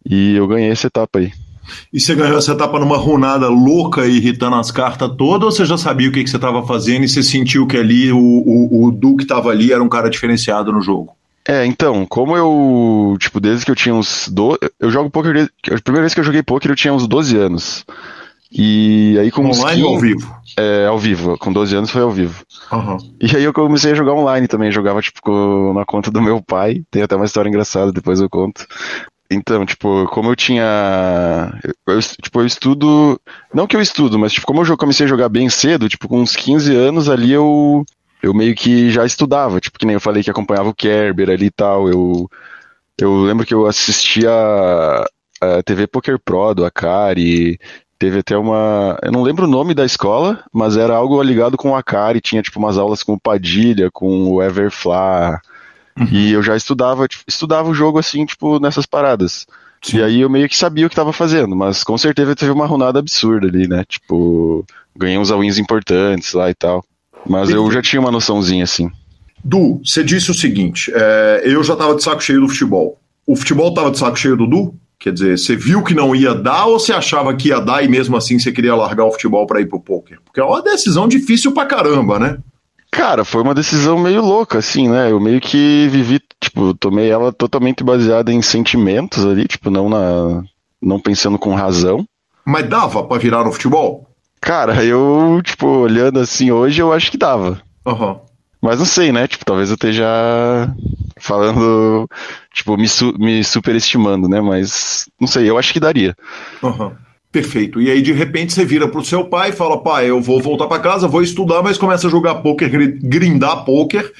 [0.04, 1.32] E eu ganhei essa etapa aí.
[1.92, 5.64] E você ganhou essa etapa numa runada louca e irritando as cartas todas, ou você
[5.64, 8.86] já sabia o que, que você estava fazendo e você sentiu que ali o, o,
[8.86, 11.14] o Du que estava ali era um cara diferenciado no jogo?
[11.46, 14.28] É, então, como eu, tipo, desde que eu tinha uns.
[14.28, 14.58] Do...
[14.78, 15.50] Eu jogo poker.
[15.68, 17.84] A primeira vez que eu joguei poker eu tinha uns 12 anos.
[18.52, 19.82] E aí com Online 15...
[19.82, 20.36] ou ao vivo?
[20.56, 21.38] É, ao vivo.
[21.38, 22.44] Com 12 anos foi ao vivo.
[22.72, 22.98] Uhum.
[23.20, 24.70] E aí eu comecei a jogar online também.
[24.70, 26.82] Jogava, tipo, na conta do meu pai.
[26.90, 28.66] Tem até uma história engraçada, depois eu conto.
[29.30, 31.52] Então, tipo, como eu tinha.
[31.86, 33.20] Eu, tipo, eu estudo.
[33.54, 36.20] Não que eu estudo, mas, tipo, como eu comecei a jogar bem cedo, tipo, com
[36.20, 37.84] uns 15 anos ali eu
[38.22, 41.46] eu meio que já estudava, tipo, que nem eu falei que acompanhava o Kerber ali
[41.46, 42.28] e tal, eu,
[42.98, 44.30] eu lembro que eu assistia
[45.40, 47.58] a TV Poker Pro do Akari,
[47.98, 51.70] teve até uma, eu não lembro o nome da escola, mas era algo ligado com
[51.70, 55.40] o Akari, tinha tipo umas aulas com o Padilha, com o Everfla,
[56.00, 56.08] uhum.
[56.10, 59.46] e eu já estudava, tipo, estudava o jogo assim, tipo, nessas paradas.
[59.82, 59.98] Sim.
[59.98, 62.66] E aí eu meio que sabia o que estava fazendo, mas com certeza teve uma
[62.66, 63.84] runada absurda ali, né?
[63.88, 64.64] Tipo,
[64.96, 66.84] ganhei uns wins importantes lá e tal.
[67.26, 68.90] Mas eu já tinha uma noçãozinha assim.
[69.42, 72.98] Du, você disse o seguinte: é, eu já estava de saco cheio do futebol.
[73.26, 74.74] O futebol estava de saco cheio do Du?
[74.98, 77.88] Quer dizer, você viu que não ia dar ou você achava que ia dar e
[77.88, 80.18] mesmo assim você queria largar o futebol para ir pro poker?
[80.22, 82.38] Porque é uma decisão difícil pra caramba, né?
[82.90, 85.10] Cara, foi uma decisão meio louca, assim, né?
[85.10, 90.42] Eu meio que vivi, tipo, tomei ela totalmente baseada em sentimentos ali, tipo, não na.
[90.82, 92.04] não pensando com razão.
[92.44, 94.08] Mas dava para virar no futebol?
[94.40, 97.60] Cara, eu, tipo, olhando assim hoje, eu acho que dava.
[97.86, 98.18] Uhum.
[98.60, 99.26] Mas não sei, né?
[99.26, 100.04] Tipo, talvez eu esteja
[101.18, 102.08] falando,
[102.52, 104.40] tipo, me, su me superestimando, né?
[104.40, 106.14] Mas não sei, eu acho que daria.
[106.62, 106.92] Uhum.
[107.32, 107.80] Perfeito.
[107.80, 110.66] E aí, de repente, você vira pro seu pai e fala: pai, eu vou voltar
[110.66, 114.12] para casa, vou estudar, mas começa a jogar poker, grindar poker.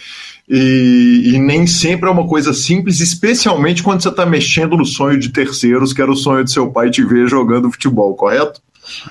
[0.48, 5.16] E, e, nem sempre é uma coisa simples, especialmente quando você está mexendo no sonho
[5.16, 8.60] de terceiros, que era o sonho de seu pai te ver jogando futebol, correto?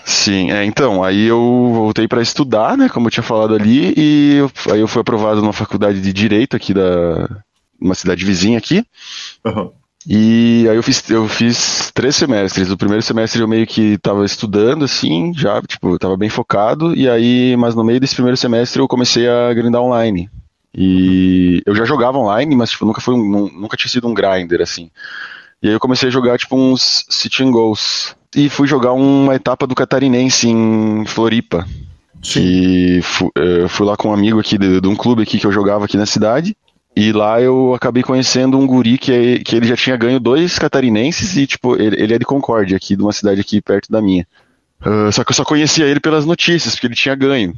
[0.04, 4.36] Sim, é, então, aí eu voltei para estudar, né, como eu tinha falado ali, e
[4.36, 7.30] eu, aí eu fui aprovado numa faculdade de Direito aqui da
[7.80, 8.84] uma cidade vizinha aqui.
[9.46, 9.72] Uhum.
[10.08, 12.72] E aí eu fiz, eu fiz três semestres.
[12.72, 17.10] O primeiro semestre eu meio que estava estudando, assim, já, tipo, estava bem focado, e
[17.10, 20.30] aí, mas no meio desse primeiro semestre eu comecei a grindar online.
[20.74, 24.62] E eu já jogava online, mas tipo, nunca, foi um, nunca tinha sido um grinder,
[24.62, 24.90] assim.
[25.62, 28.16] E aí eu comecei a jogar, tipo, uns sitting goals.
[28.36, 31.66] E fui jogar uma etapa do Catarinense em Floripa.
[32.22, 32.40] Sim.
[32.42, 35.48] E fui, eu fui lá com um amigo aqui de, de, um clube aqui que
[35.48, 36.56] eu jogava aqui na cidade.
[36.96, 40.60] E lá eu acabei conhecendo um guri que, é, que ele já tinha ganho dois
[40.60, 44.02] catarinenses e, tipo, ele, ele é de Concórdia, aqui, de uma cidade aqui perto da
[44.02, 44.28] minha.
[44.82, 47.54] Uh, só que eu só conhecia ele pelas notícias, porque ele tinha ganho.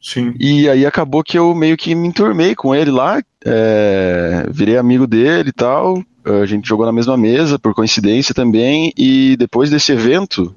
[0.00, 0.34] Sim.
[0.38, 5.06] E aí acabou que eu meio que me enturmei com ele lá, é, virei amigo
[5.06, 9.92] dele e tal a gente jogou na mesma mesa, por coincidência também, e depois desse
[9.92, 10.54] evento,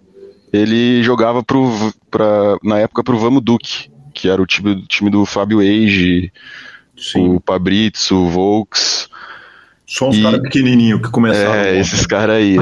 [0.52, 5.26] ele jogava pro, pra, na época pro Vamos Duque, que era o time, time do
[5.26, 6.32] Fábio Age,
[7.00, 7.36] Sim.
[7.36, 9.10] o Pabritz, o Volks.
[9.86, 10.22] Só uns e...
[10.22, 11.54] caras pequenininhos que começaram.
[11.54, 12.58] É, esses caras aí.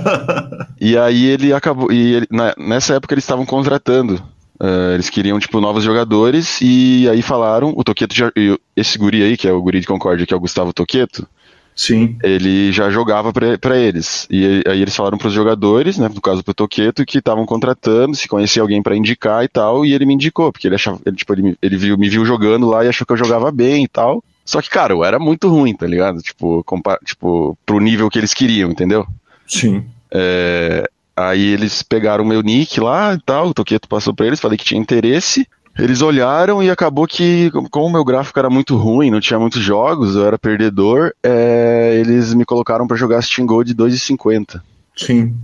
[0.80, 1.92] e aí ele acabou.
[1.92, 4.14] E ele, na, nessa época eles estavam contratando.
[4.58, 6.58] Uh, eles queriam, tipo, novos jogadores.
[6.62, 7.74] E aí falaram.
[7.76, 8.32] O Toqueto já.
[8.74, 11.28] Esse guri aí, que é o guri de Concórdia, que é o Gustavo Toqueto.
[11.76, 12.16] Sim.
[12.22, 14.26] Ele já jogava para eles.
[14.30, 18.16] E aí eles falaram para os jogadores, né, no caso pro Toqueto, que estavam contratando,
[18.16, 21.14] se conhecia alguém para indicar e tal, e ele me indicou, porque ele achava, ele,
[21.14, 23.88] tipo, ele, ele viu, me viu jogando lá e achou que eu jogava bem e
[23.88, 24.24] tal.
[24.42, 26.22] Só que, cara, eu era muito ruim, tá ligado?
[26.22, 29.06] Tipo, compa tipo pro nível que eles queriam, entendeu?
[29.46, 29.84] Sim.
[30.10, 34.40] É, aí eles pegaram o meu nick lá e tal, o Toqueto passou para eles,
[34.40, 35.46] falei que tinha interesse.
[35.78, 39.62] Eles olharam e acabou que, como o meu gráfico era muito ruim, não tinha muitos
[39.62, 44.60] jogos, eu era perdedor, é, eles me colocaram para jogar Steam Gold de 2,50.
[44.96, 45.34] Sim.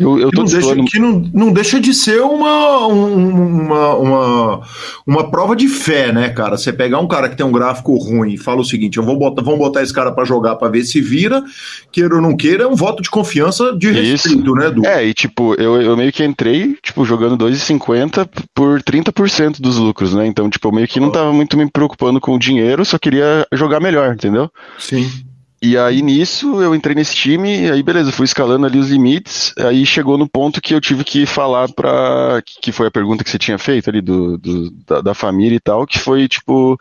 [0.00, 4.60] Eu, eu que, não deixa, que não, não deixa de ser uma, uma, uma,
[5.06, 6.56] uma prova de fé, né, cara?
[6.56, 9.18] Você pegar um cara que tem um gráfico ruim e fala o seguinte: eu vou
[9.18, 11.42] botar, vamos botar esse cara para jogar para ver se vira,
[11.90, 14.86] queira ou não queira, é um voto de confiança de respeito, né, Du?
[14.86, 20.14] É, e tipo, eu, eu meio que entrei, tipo, jogando 2,50 por 30% dos lucros,
[20.14, 20.26] né?
[20.26, 23.46] Então, tipo, eu meio que não tava muito me preocupando com o dinheiro, só queria
[23.52, 24.50] jogar melhor, entendeu?
[24.78, 25.27] Sim.
[25.60, 29.84] E aí nisso eu entrei nesse time, aí beleza, fui escalando ali os limites, aí
[29.84, 32.40] chegou no ponto que eu tive que falar pra.
[32.44, 35.60] que foi a pergunta que você tinha feito ali do, do da, da, família e
[35.60, 36.78] tal, que foi tipo.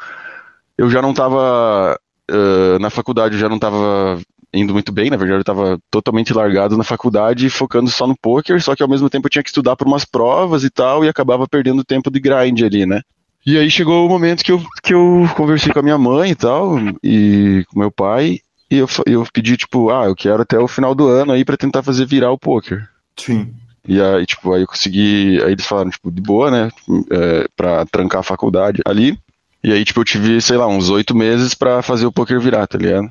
[0.77, 1.99] Eu já não tava.
[2.29, 4.19] Uh, na faculdade eu já não tava
[4.53, 8.61] indo muito bem, na verdade eu tava totalmente largado na faculdade, focando só no poker,
[8.61, 11.09] só que ao mesmo tempo eu tinha que estudar para umas provas e tal, e
[11.09, 13.01] acabava perdendo tempo de grind ali, né?
[13.45, 16.35] E aí chegou o momento que eu, que eu conversei com a minha mãe e
[16.35, 20.67] tal, e com meu pai, e eu, eu pedi, tipo, ah, eu quero até o
[20.67, 22.87] final do ano aí para tentar fazer virar o poker.
[23.15, 23.53] Sim.
[23.87, 25.41] E aí, tipo, aí eu consegui.
[25.41, 26.69] Aí eles falaram, tipo, de boa, né?
[27.09, 29.17] É, pra trancar a faculdade ali.
[29.63, 32.67] E aí, tipo, eu tive, sei lá, uns oito meses para fazer o poker virar,
[32.67, 33.09] tá ligado?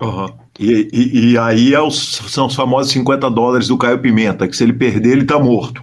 [0.00, 0.28] Uhum.
[0.58, 4.56] E, e, e, aí é os, são os famosos 50 dólares do Caio Pimenta, que
[4.56, 5.82] se ele perder, ele tá morto.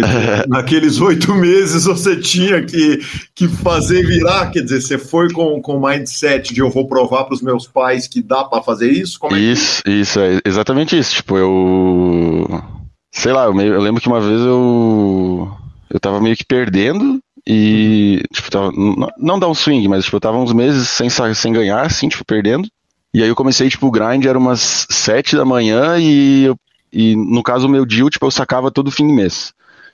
[0.00, 3.00] Dizer, naqueles oito meses você tinha que,
[3.34, 7.34] que fazer virar, quer dizer, você foi com o mindset de eu vou provar para
[7.34, 9.18] os meus pais que dá para fazer isso?
[9.18, 9.90] Como é isso, que...
[9.90, 11.16] isso, é exatamente isso.
[11.16, 12.62] Tipo, eu.
[13.10, 15.50] Sei lá, eu, meio, eu lembro que uma vez eu.
[15.90, 18.22] Eu tava meio que perdendo e.
[18.32, 21.52] Tipo, tava, não, não dá um swing, mas tipo, eu tava uns meses sem, sem
[21.52, 22.68] ganhar, assim, tipo, perdendo.
[23.14, 26.56] E aí eu comecei, tipo, o grind era umas sete da manhã e, eu,
[26.90, 29.52] e no caso o meu deal, tipo, eu sacava todo fim de mês.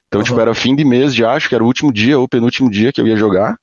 [0.08, 0.24] Então, uhum.
[0.24, 2.92] tipo, era fim de mês de acho que era o último dia ou penúltimo dia
[2.92, 3.56] que eu ia jogar.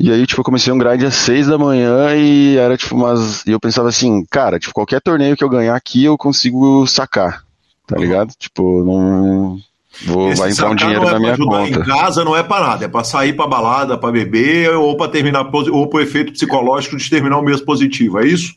[0.00, 3.46] E aí, tipo, eu comecei um grind às seis da manhã e era, tipo, umas.
[3.46, 7.44] E eu pensava assim, cara, tipo, qualquer torneio que eu ganhar aqui eu consigo sacar.
[7.86, 8.32] Tá ligado?
[8.38, 9.58] Tipo, não.
[10.06, 11.78] Vou, Esse vai entrar um dinheiro é na minha conta.
[11.78, 15.48] Em casa não é parada, é pra sair pra balada, pra beber ou pra terminar,
[15.52, 18.52] ou pro efeito psicológico de terminar o mês positivo, é isso?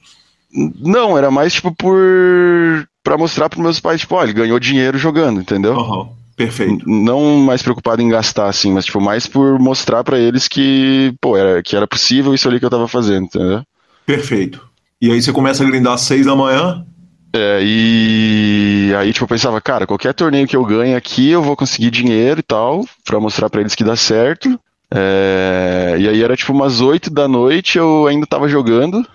[0.52, 2.88] Não, era mais, tipo, por.
[3.04, 5.76] pra mostrar pros meus pais, tipo, olha, ele ganhou dinheiro jogando, entendeu?
[5.76, 6.10] Uhum.
[6.38, 6.88] Perfeito.
[6.88, 11.36] Não mais preocupado em gastar, assim, mas tipo, mais por mostrar para eles que, pô,
[11.36, 13.64] era, que era possível isso ali que eu tava fazendo, entendeu?
[14.06, 14.64] Perfeito.
[15.02, 16.86] E aí você começa a grindar às seis da manhã?
[17.34, 21.56] É, e aí, tipo, eu pensava, cara, qualquer torneio que eu ganhe aqui, eu vou
[21.56, 24.60] conseguir dinheiro e tal, pra mostrar para eles que dá certo.
[24.94, 29.06] É, e aí era tipo umas oito da noite, eu ainda tava jogando,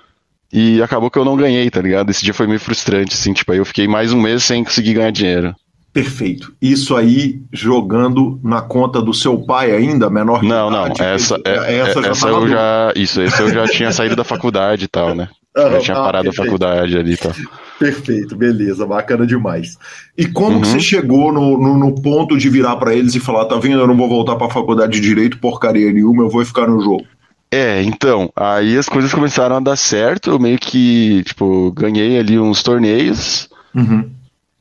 [0.52, 2.10] e acabou que eu não ganhei, tá ligado?
[2.10, 4.94] Esse dia foi meio frustrante, assim, tipo, aí eu fiquei mais um mês sem conseguir
[4.94, 5.54] ganhar dinheiro.
[5.92, 6.54] Perfeito.
[6.60, 10.86] Isso aí jogando na conta do seu pai ainda, menor Não, não.
[10.86, 12.92] Essa, é, essa, já essa eu já.
[12.96, 15.28] Isso, esse eu já tinha saído da faculdade e tal, né?
[15.54, 16.40] Ah, já tinha ah, parado perfeito.
[16.40, 17.32] a faculdade ali e tal.
[17.78, 19.76] Perfeito, beleza, bacana demais.
[20.16, 20.62] E como uhum.
[20.62, 23.80] que você chegou no, no, no ponto de virar para eles e falar, tá vendo,
[23.80, 26.80] eu não vou voltar para a faculdade de direito porcaria nenhuma, eu vou ficar no
[26.80, 27.04] jogo?
[27.50, 32.38] É, então, aí as coisas começaram a dar certo, eu meio que, tipo, ganhei ali
[32.38, 33.50] uns torneios.
[33.74, 34.08] Uhum.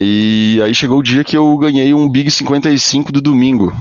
[0.04, 3.72] E aí chegou o dia que eu ganhei um Big 55 do domingo,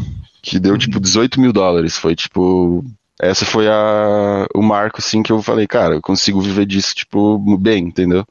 [0.42, 1.96] que deu tipo 18 mil dólares.
[1.96, 2.84] Foi tipo.
[3.18, 7.38] Essa foi a, o marco, assim, que eu falei, cara, eu consigo viver disso, tipo,
[7.56, 8.24] bem, entendeu?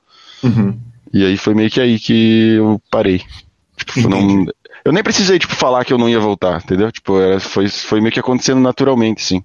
[0.43, 0.79] Uhum.
[1.13, 3.21] E aí foi meio que aí que eu parei.
[3.75, 4.45] Tipo, não,
[4.83, 6.91] eu nem precisei, tipo, falar que eu não ia voltar, entendeu?
[6.91, 9.43] Tipo, era, foi, foi meio que acontecendo naturalmente, sim.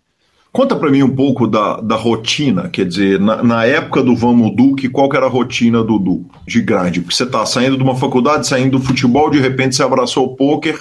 [0.55, 4.55] Conta para mim um pouco da, da rotina, quer dizer, na, na época do Vamos
[4.55, 7.01] Duque, qual que era a rotina do Du, de grande?
[7.01, 10.37] Porque você tá saindo de uma faculdade, saindo do futebol, de repente você abraçou o
[10.37, 10.81] pôquer.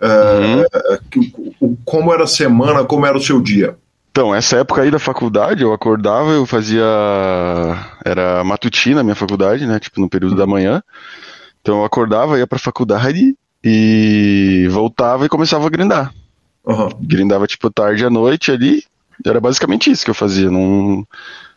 [0.00, 0.66] É,
[1.60, 1.76] uhum.
[1.84, 3.76] Como era a semana, como era o seu dia?
[4.10, 6.82] Então, essa época aí da faculdade, eu acordava, eu fazia.
[8.06, 9.78] Era matutina a minha faculdade, né?
[9.78, 10.82] Tipo, no período da manhã.
[11.60, 16.14] Então eu acordava, ia pra faculdade e voltava e começava a grindar.
[16.64, 16.88] Uhum.
[17.02, 18.82] Grindava, tipo, tarde à noite ali,
[19.24, 20.50] era basicamente isso que eu fazia.
[20.50, 21.06] Não...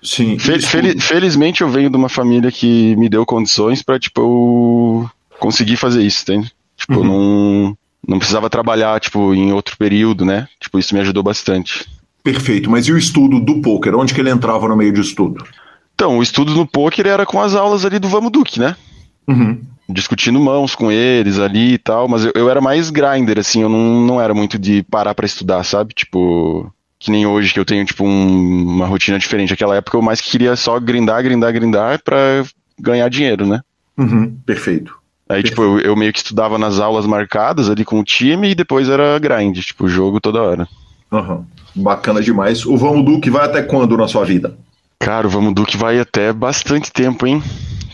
[0.01, 0.37] Sim.
[0.37, 5.09] Fel fel felizmente eu venho de uma família que me deu condições para tipo, eu
[5.39, 6.51] conseguir fazer isso, entende?
[6.77, 7.03] Tipo, uhum.
[7.03, 10.47] não, não precisava trabalhar, tipo, em outro período, né?
[10.59, 11.85] Tipo, isso me ajudou bastante.
[12.23, 12.69] Perfeito.
[12.69, 13.95] Mas e o estudo do poker?
[13.95, 15.45] Onde que ele entrava no meio de estudo?
[15.93, 18.75] Então, o estudo no poker era com as aulas ali do Vamos Duque, né?
[19.27, 19.61] Uhum.
[19.87, 23.69] Discutindo mãos com eles ali e tal, mas eu, eu era mais grinder, assim, eu
[23.69, 25.93] não, não era muito de parar para estudar, sabe?
[25.93, 26.71] Tipo,
[27.05, 29.51] que nem hoje, que eu tenho, tipo, um, uma rotina diferente.
[29.51, 32.43] Naquela época eu mais queria só grindar, grindar, grindar pra
[32.79, 33.61] ganhar dinheiro, né?
[33.95, 34.97] Uhum, perfeito.
[35.29, 35.49] Aí, perfeito.
[35.49, 38.89] tipo, eu, eu, meio que estudava nas aulas marcadas ali com o time e depois
[38.89, 40.67] era grind, tipo, jogo toda hora.
[41.11, 41.45] Uhum.
[41.75, 42.65] Bacana demais.
[42.65, 44.57] O Vamos Duque vai até quando na sua vida?
[44.99, 47.43] Cara, o Vamos Duque vai até bastante tempo, hein?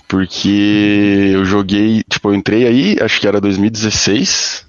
[0.07, 4.65] Porque eu joguei, tipo, eu entrei aí, acho que era 2016,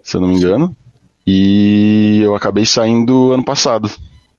[0.00, 0.76] se eu não me engano.
[1.26, 3.90] E eu acabei saindo ano passado.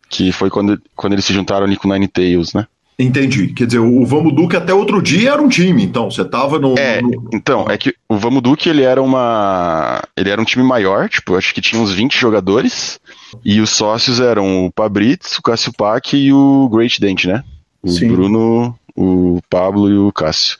[0.09, 2.67] Que foi quando, quando eles se juntaram ali com Nine Tails, né?
[2.99, 3.47] Entendi.
[3.47, 6.11] Quer dizer, o Vamos Duque até outro dia era um time, então.
[6.11, 6.77] Você tava no.
[6.77, 7.29] É, no...
[7.33, 10.01] então, é que o Vamos Duque ele era uma.
[10.15, 12.99] Ele era um time maior, tipo, acho que tinha uns 20 jogadores.
[13.43, 17.43] E os sócios eram o Pabritz, o Cássio Pac e o Great Dent, né?
[17.81, 18.09] O Sim.
[18.09, 20.57] Bruno, o Pablo e o Cássio.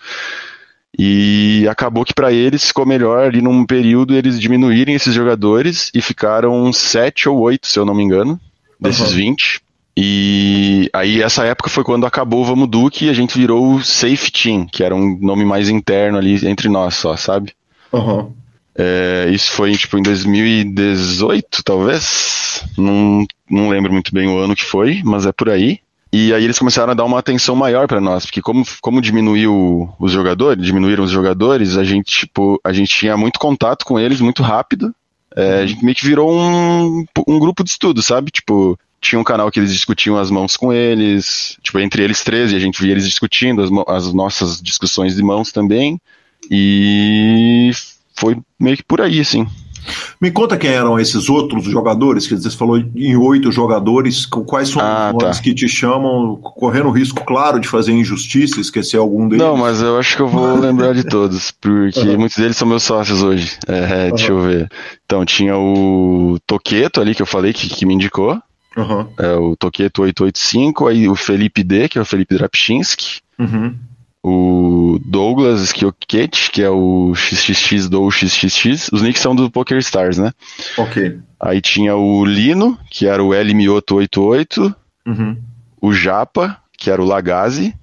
[0.97, 6.01] E acabou que para eles ficou melhor ali num período eles diminuírem esses jogadores e
[6.01, 8.39] ficaram sete ou oito, se eu não me engano,
[8.79, 9.17] desses uhum.
[9.17, 9.61] 20.
[9.95, 13.83] E aí essa época foi quando acabou o Vamos Duque e a gente virou o
[13.83, 17.53] Safe Team, que era um nome mais interno ali entre nós só, sabe?
[17.91, 18.31] Uhum.
[18.75, 22.63] É, isso foi tipo em 2018, talvez.
[22.77, 25.79] Não, não lembro muito bem o ano que foi, mas é por aí.
[26.13, 29.89] E aí eles começaram a dar uma atenção maior para nós, porque como, como diminuiu
[29.97, 34.19] os jogadores, diminuíram os jogadores, a gente, tipo, a gente tinha muito contato com eles
[34.19, 34.93] muito rápido.
[35.33, 38.29] É, a gente meio que virou um, um grupo de estudo, sabe?
[38.29, 42.51] Tipo, tinha um canal que eles discutiam as mãos com eles, tipo, entre eles três,
[42.51, 45.97] e a gente via eles discutindo as, as nossas discussões de mãos também.
[46.49, 47.71] E
[48.13, 49.47] foi meio que por aí, assim.
[50.19, 54.81] Me conta quem eram esses outros jogadores, que você falou em oito jogadores, quais são
[54.81, 55.43] ah, os tá.
[55.43, 59.43] que te chamam, correndo o risco, claro, de fazer injustiça, esquecer algum deles?
[59.43, 62.19] Não, mas eu acho que eu vou lembrar de todos, porque uhum.
[62.19, 63.57] muitos deles são meus sócios hoje.
[63.67, 64.15] É, uhum.
[64.15, 64.69] Deixa eu ver.
[65.05, 68.41] Então, tinha o Toqueto ali, que eu falei, que, que me indicou.
[68.77, 69.07] Uhum.
[69.17, 73.21] É, o Toqueto 885, aí o Felipe D, que é o Felipe Drapchinski.
[73.37, 73.75] Uhum
[74.23, 78.89] o Douglas Skioket, que é o XXX do XXX.
[78.91, 80.31] Os nicks são do Poker Stars, né?
[80.77, 81.19] Ok.
[81.39, 84.75] Aí tinha o Lino, que era o L Mioto 88.
[85.07, 85.37] Uhum.
[85.81, 87.73] O Japa, que era o Lagazi.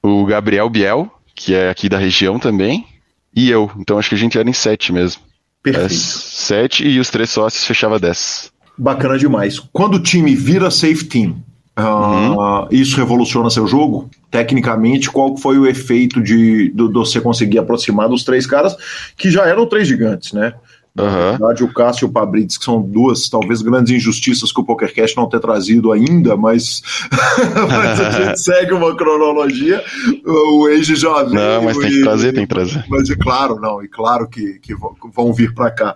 [0.00, 2.86] O Gabriel Biel, que é aqui da região também.
[3.34, 3.70] E eu.
[3.76, 5.22] Então acho que a gente era em sete mesmo.
[5.62, 5.92] Perfeito.
[5.92, 8.52] É, sete e os três sócios fechava dez.
[8.76, 9.58] Bacana demais.
[9.58, 11.42] Quando o time vira safe team,
[11.78, 14.10] Uh, Isso revoluciona seu jogo?
[14.30, 18.76] Tecnicamente, qual foi o efeito de, de, de, você conseguir aproximar dos três caras
[19.16, 20.54] que já eram três gigantes, né?
[20.98, 21.30] Na uhum.
[21.30, 25.16] verdade, o Cássio e o Pabrites, que são duas, talvez, grandes injustiças que o PokerCast
[25.16, 26.82] não ter trazido ainda, mas,
[27.70, 29.80] mas a gente segue uma cronologia.
[30.26, 31.34] O Age já veio.
[31.34, 32.84] Não, mas tem que trazer, tem que trazer.
[32.88, 34.74] Mas é claro, não, e claro que, que
[35.14, 35.94] vão vir para cá.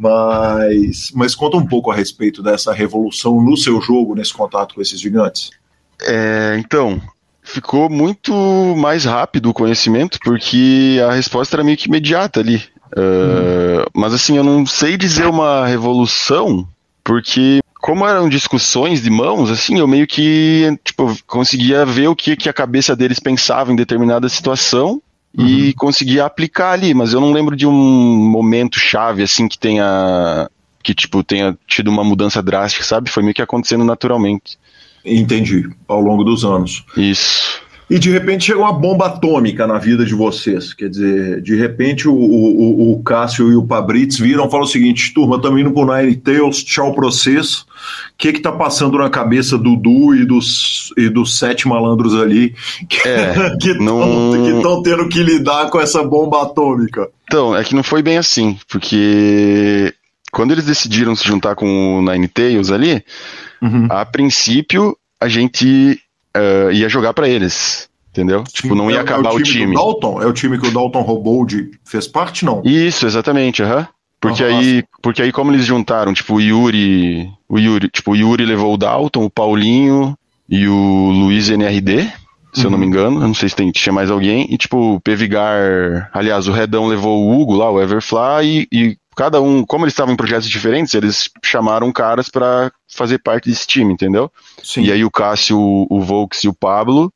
[0.00, 4.80] Mas, mas conta um pouco a respeito dessa revolução no seu jogo, nesse contato com
[4.80, 5.50] esses gigantes.
[6.00, 7.02] É, então,
[7.42, 8.32] ficou muito
[8.76, 12.62] mais rápido o conhecimento, porque a resposta era meio que imediata ali.
[12.92, 16.66] Uh, Mas assim, eu não sei dizer uma revolução,
[17.02, 22.36] porque como eram discussões de mãos, assim, eu meio que tipo, conseguia ver o que,
[22.36, 25.02] que a cabeça deles pensava em determinada situação
[25.36, 25.46] uhum.
[25.46, 30.48] e conseguia aplicar ali, mas eu não lembro de um momento chave assim que tenha
[30.82, 33.10] que tipo tenha tido uma mudança drástica, sabe?
[33.10, 34.58] Foi meio que acontecendo naturalmente.
[35.04, 36.84] Entendi, ao longo dos anos.
[36.96, 37.60] Isso.
[37.90, 40.74] E de repente chega uma bomba atômica na vida de vocês.
[40.74, 44.68] Quer dizer, de repente o, o, o Cássio e o Pabritz viram e falam o
[44.68, 47.64] seguinte: turma, estamos indo pro Nine Tails, tchau processo.
[47.67, 47.67] O
[48.16, 52.54] que que tá passando na cabeça do Du e dos, e dos sete malandros ali
[52.88, 54.82] que é, estão não...
[54.82, 57.08] tendo que lidar com essa bomba atômica?
[57.24, 59.92] Então, é que não foi bem assim, porque
[60.32, 63.04] quando eles decidiram se juntar com o Nine Tails ali,
[63.60, 63.86] uhum.
[63.90, 66.00] a princípio a gente
[66.36, 67.88] uh, ia jogar para eles.
[68.10, 68.42] Entendeu?
[68.44, 69.58] Tipo, não ia é, acabar é o time.
[69.58, 69.74] O time.
[69.74, 70.22] Dalton?
[70.22, 71.70] É o time que o Dalton roubou de.
[71.84, 72.62] fez parte, não?
[72.64, 73.80] Isso, exatamente, aham.
[73.80, 73.86] Uhum.
[74.20, 78.44] Porque aí, porque aí como eles juntaram, tipo, o Yuri, o Yuri, tipo, o Yuri
[78.44, 80.16] levou o Dalton, o Paulinho
[80.48, 82.10] e o Luiz NRD,
[82.52, 82.64] se uhum.
[82.64, 82.90] eu não me uhum.
[82.90, 86.52] engano, eu não sei se tem, tinha mais alguém, e tipo, o Pevigar, aliás, o
[86.52, 90.16] Redão levou o Hugo lá, o Everfly, e, e cada um, como eles estavam em
[90.16, 94.32] projetos diferentes, eles chamaram caras para fazer parte desse time, entendeu?
[94.62, 94.82] Sim.
[94.82, 97.12] E aí o Cássio, o Volks e o Pablo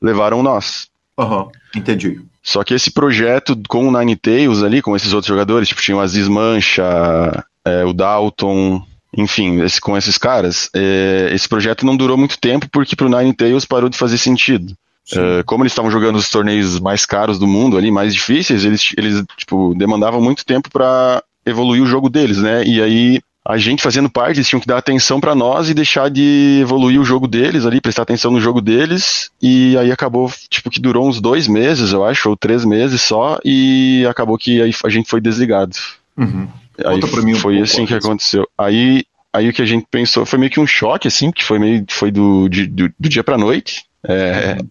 [0.00, 0.88] levaram nós.
[1.18, 2.20] Aham, uhum, entendi.
[2.42, 5.96] Só que esse projeto com o Nine Tails ali, com esses outros jogadores, tipo, tinha
[5.96, 8.84] o Aziz Mancha, é, o Dalton,
[9.16, 13.34] enfim, esse, com esses caras, é, esse projeto não durou muito tempo porque pro Nine
[13.34, 14.74] Tails parou de fazer sentido.
[15.12, 18.92] É, como eles estavam jogando os torneios mais caros do mundo ali, mais difíceis, eles,
[18.96, 22.64] eles tipo, demandavam muito tempo para evoluir o jogo deles, né?
[22.64, 26.08] E aí a gente fazendo parte, eles tinham que dar atenção para nós e deixar
[26.08, 30.70] de evoluir o jogo deles ali, prestar atenção no jogo deles, e aí acabou, tipo,
[30.70, 34.72] que durou uns dois meses, eu acho, ou três meses só, e acabou que aí
[34.84, 35.76] a gente foi desligado.
[36.16, 36.46] Uhum.
[36.84, 38.48] Aí um foi assim que aconteceu.
[38.56, 41.58] Aí aí o que a gente pensou foi meio que um choque, assim, que foi
[41.58, 43.84] meio foi do, de, do, do dia pra noite.
[44.06, 44.68] É, uhum.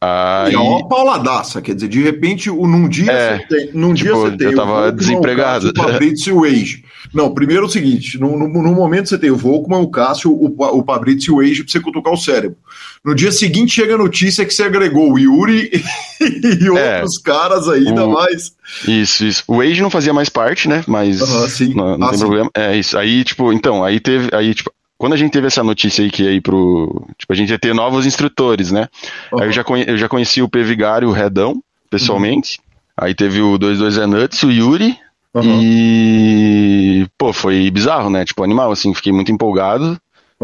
[0.00, 0.54] Aí...
[0.54, 3.70] É uma pauladaça, quer dizer, de repente, num dia é, você tem.
[3.74, 5.72] Num tipo, dia você tem eu tava desempregado.
[5.76, 6.84] O Fabrício e o Age.
[7.12, 10.30] Não, primeiro é o seguinte: no, no, no, momento você tem o Volkman, o Cássio,
[10.30, 12.56] o, o Fabrício e o Age pra você cutucar o cérebro.
[13.04, 15.70] No dia seguinte chega a notícia que você agregou o Yuri
[16.20, 18.12] e é, outros caras ainda o...
[18.12, 18.52] mais.
[18.86, 19.44] Isso, isso.
[19.46, 20.84] O Age não fazia mais parte, né?
[20.86, 21.18] Mas
[21.50, 21.74] sim.
[21.74, 22.24] não, não ah, tem sim.
[22.24, 22.50] problema.
[22.54, 22.98] É isso.
[22.98, 24.28] Aí, tipo, então, aí teve.
[24.34, 27.06] Aí, tipo, quando a gente teve essa notícia aí que ia ir pro.
[27.16, 28.88] Tipo, a gente ia ter novos instrutores, né?
[29.32, 29.40] Uhum.
[29.40, 30.62] Aí eu já, conhe, eu já conheci o P.
[30.64, 32.58] Vigário, o Redão, pessoalmente.
[32.58, 33.04] Uhum.
[33.04, 34.98] Aí teve o 22 é Nuts, o Yuri.
[35.40, 35.60] Uhum.
[35.62, 37.06] E.
[37.16, 38.24] Pô, foi bizarro, né?
[38.24, 39.98] Tipo, animal, assim, fiquei muito empolgado.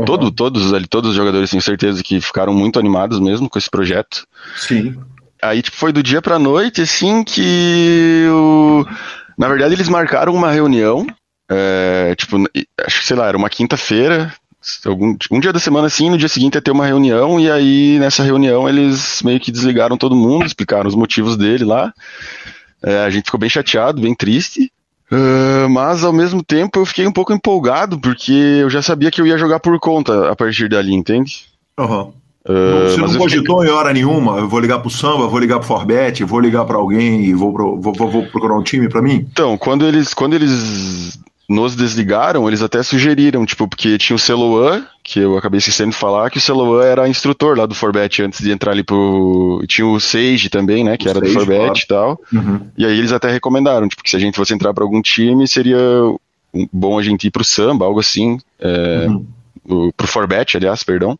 [0.05, 3.71] Todo, todos ali, todos os jogadores, tenho certeza que ficaram muito animados mesmo com esse
[3.71, 4.27] projeto.
[4.57, 4.97] Sim.
[5.41, 8.85] Aí, tipo, foi do dia pra noite, assim, que o...
[9.39, 11.07] Na verdade, eles marcaram uma reunião,
[11.49, 12.39] é, tipo,
[12.85, 14.35] acho que, sei lá, era uma quinta-feira,
[14.85, 17.99] algum um dia da semana assim, no dia seguinte ia ter uma reunião, e aí
[17.99, 21.93] nessa reunião eles meio que desligaram todo mundo, explicaram os motivos dele lá.
[22.83, 24.71] É, a gente ficou bem chateado, bem triste.
[25.15, 29.21] Uh, mas ao mesmo tempo eu fiquei um pouco empolgado, porque eu já sabia que
[29.21, 31.45] eu ia jogar por conta a partir dali, entende?
[31.79, 32.13] Uhum.
[32.47, 33.73] Uh, Você não cogitou fiquei...
[33.73, 34.39] em hora nenhuma?
[34.39, 37.53] Eu vou ligar pro Samba, vou ligar pro Forbet, vou ligar para alguém e vou,
[37.53, 39.27] pro, vou, vou, vou procurar um time para mim?
[39.33, 44.85] Então, quando eles, quando eles nos desligaram, eles até sugeriram, tipo, porque tinha o Celoan,
[45.05, 48.41] que eu acabei esquecendo de falar, que o Celoan era instrutor lá do Forbet antes
[48.41, 49.63] de entrar ali pro.
[49.69, 50.97] Tinha o Sage também, né?
[50.97, 51.79] Que o era Sage, do Forbet claro.
[51.79, 52.21] e tal.
[52.33, 52.67] Uhum.
[52.77, 55.47] E aí eles até recomendaram, tipo, que se a gente fosse entrar para algum time,
[55.47, 55.79] seria
[56.73, 58.39] bom a gente ir pro samba, algo assim.
[58.59, 59.27] É, uhum.
[59.69, 61.19] o, pro Forbet, aliás, perdão.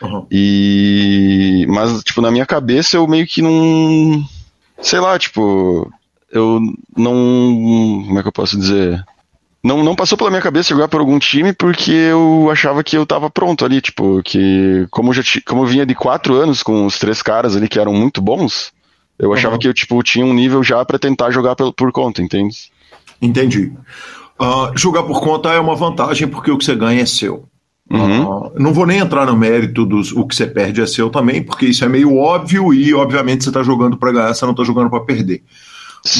[0.00, 0.26] Uhum.
[0.30, 1.66] E.
[1.68, 4.24] Mas, tipo, na minha cabeça eu meio que não.
[4.80, 5.92] Sei lá, tipo.
[6.32, 6.60] Eu
[6.96, 8.04] não.
[8.06, 9.04] Como é que eu posso dizer?
[9.62, 13.04] Não, não passou pela minha cabeça jogar por algum time porque eu achava que eu
[13.04, 16.86] tava pronto ali, tipo, que como eu, já como eu vinha de quatro anos com
[16.86, 18.72] os três caras ali que eram muito bons,
[19.18, 19.58] eu achava uhum.
[19.58, 22.70] que eu, tipo, tinha um nível já para tentar jogar por, por conta, entende?
[23.20, 23.72] Entendi.
[24.40, 27.48] Uh, jogar por conta é uma vantagem porque o que você ganha é seu.
[27.90, 28.22] Uhum.
[28.22, 31.42] Uh, não vou nem entrar no mérito dos o que você perde é seu também,
[31.42, 34.62] porque isso é meio óbvio e, obviamente, você está jogando para ganhar, você não está
[34.62, 35.42] jogando para perder.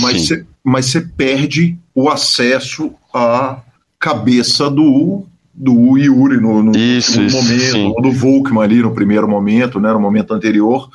[0.00, 3.60] Mas você, mas você perde o acesso à
[3.98, 7.92] cabeça do, do Yuri no, no, isso, no isso, momento, sim.
[7.96, 10.88] ou do Volkman ali no primeiro momento, né, no momento anterior.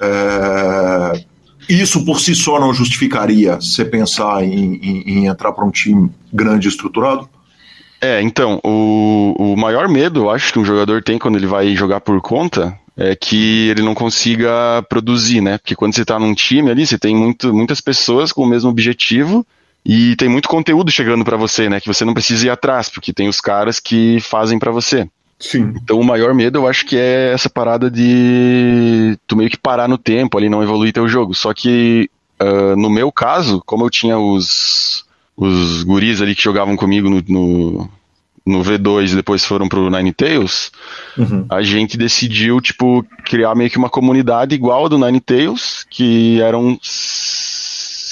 [0.00, 1.24] É,
[1.68, 6.10] isso por si só não justificaria você pensar em, em, em entrar para um time
[6.32, 7.28] grande e estruturado?
[8.00, 11.76] É, então, o, o maior medo, eu acho, que um jogador tem quando ele vai
[11.76, 15.58] jogar por conta é que ele não consiga produzir, né?
[15.58, 18.70] Porque quando você está num time ali, você tem muito, muitas pessoas com o mesmo
[18.70, 19.46] objetivo
[19.84, 21.80] e tem muito conteúdo chegando para você, né?
[21.80, 25.08] Que você não precisa ir atrás, porque tem os caras que fazem para você.
[25.38, 25.74] Sim.
[25.82, 29.88] Então o maior medo eu acho que é essa parada de tu meio que parar
[29.88, 31.34] no tempo ali, não evoluir teu jogo.
[31.34, 32.08] Só que
[32.40, 35.04] uh, no meu caso, como eu tinha os,
[35.36, 37.90] os guris ali que jogavam comigo no, no
[38.44, 40.72] no V2 e depois foram pro Ninetales,
[41.16, 41.46] uhum.
[41.48, 46.78] a gente decidiu, tipo, criar meio que uma comunidade igual a do Ninetales, que eram.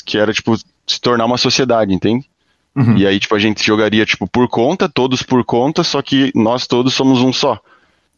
[0.05, 2.27] que era, tipo, se tornar uma sociedade, entende?
[2.75, 2.97] Uhum.
[2.97, 6.67] E aí, tipo, a gente jogaria, tipo, por conta, todos por conta, só que nós
[6.67, 7.61] todos somos um só.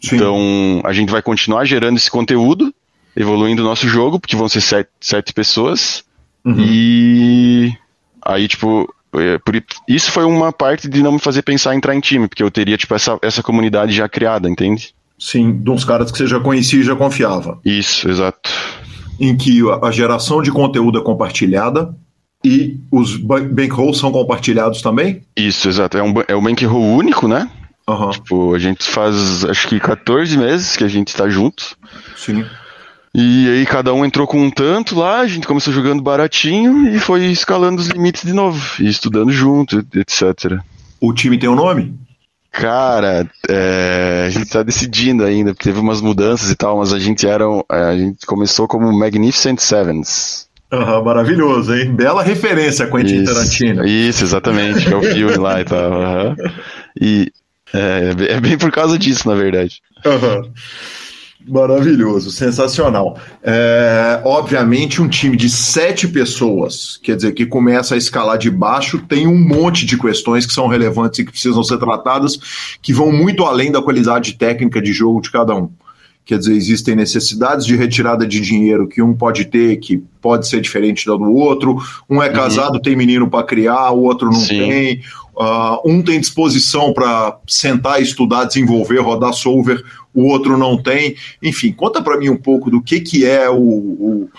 [0.01, 0.17] Sim.
[0.17, 2.75] Então, a gente vai continuar gerando esse conteúdo,
[3.17, 6.05] evoluindo o nosso jogo, porque vão ser sete, sete pessoas.
[6.45, 6.57] Uhum.
[6.59, 7.73] E
[8.21, 8.93] aí, tipo,
[9.87, 12.51] isso foi uma parte de não me fazer pensar em entrar em time, porque eu
[12.51, 14.95] teria, tipo, essa, essa comunidade já criada, entende?
[15.19, 17.61] Sim, de uns caras que você já conhecia e já confiava.
[17.65, 18.51] Isso, exato.
[19.21, 21.95] Em que a geração de conteúdo é compartilhada
[22.45, 25.23] e os bankrolls são compartilhados também?
[25.37, 25.97] Isso, exato.
[25.97, 27.49] É um, é um bankroll único, né?
[27.89, 28.11] Uhum.
[28.11, 31.77] Tipo, a gente faz, acho que 14 meses que a gente tá junto.
[32.17, 32.45] Sim.
[33.15, 36.99] E aí cada um entrou com um tanto lá, a gente começou jogando baratinho e
[36.99, 40.59] foi escalando os limites de novo, e estudando junto, etc.
[40.99, 41.95] O time tem um nome?
[42.51, 46.99] Cara, é, a gente tá decidindo ainda, porque teve umas mudanças e tal, mas a
[46.99, 47.45] gente era.
[47.69, 50.49] A gente começou como Magnificent Sevens.
[50.71, 51.95] Uhum, maravilhoso, hein?
[51.95, 53.87] Bela referência a Quentin isso, Tarantino.
[53.87, 55.93] Isso, exatamente, que é o filme lá e tal.
[55.93, 56.37] Uhum.
[57.01, 57.33] E
[57.75, 59.81] é, é, bem por causa disso, na verdade.
[60.05, 60.53] Uhum.
[61.47, 63.18] Maravilhoso, sensacional.
[63.43, 68.99] É, obviamente, um time de sete pessoas, quer dizer, que começa a escalar de baixo,
[68.99, 72.38] tem um monte de questões que são relevantes e que precisam ser tratadas,
[72.80, 75.68] que vão muito além da qualidade técnica de jogo de cada um.
[76.24, 80.61] Quer dizer, existem necessidades de retirada de dinheiro que um pode ter, que pode ser
[80.61, 81.76] diferente da do outro.
[82.09, 82.80] Um é casado, uhum.
[82.80, 84.59] tem menino para criar, o outro não Sim.
[84.59, 85.01] tem.
[85.34, 89.82] Uh, um tem disposição para sentar, estudar, desenvolver, rodar solver,
[90.15, 91.17] o outro não tem.
[91.43, 94.31] Enfim, conta para mim um pouco do que, que é o, o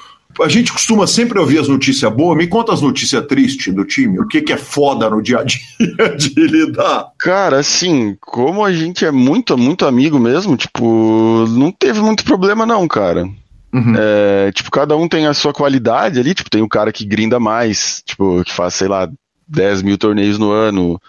[0.41, 2.37] a gente costuma sempre ouvir as notícias boas.
[2.37, 4.19] Me conta as notícias tristes do time.
[4.19, 5.59] O que, que é foda no dia a dia
[6.17, 7.11] de lidar?
[7.19, 12.65] Cara, assim, como a gente é muito, muito amigo mesmo, tipo, não teve muito problema,
[12.65, 13.25] não, cara.
[13.73, 13.93] Uhum.
[13.97, 16.33] É, tipo, cada um tem a sua qualidade ali.
[16.33, 19.09] Tipo, tem o cara que grinda mais, tipo, que faz, sei lá,
[19.47, 20.99] 10 mil torneios no ano.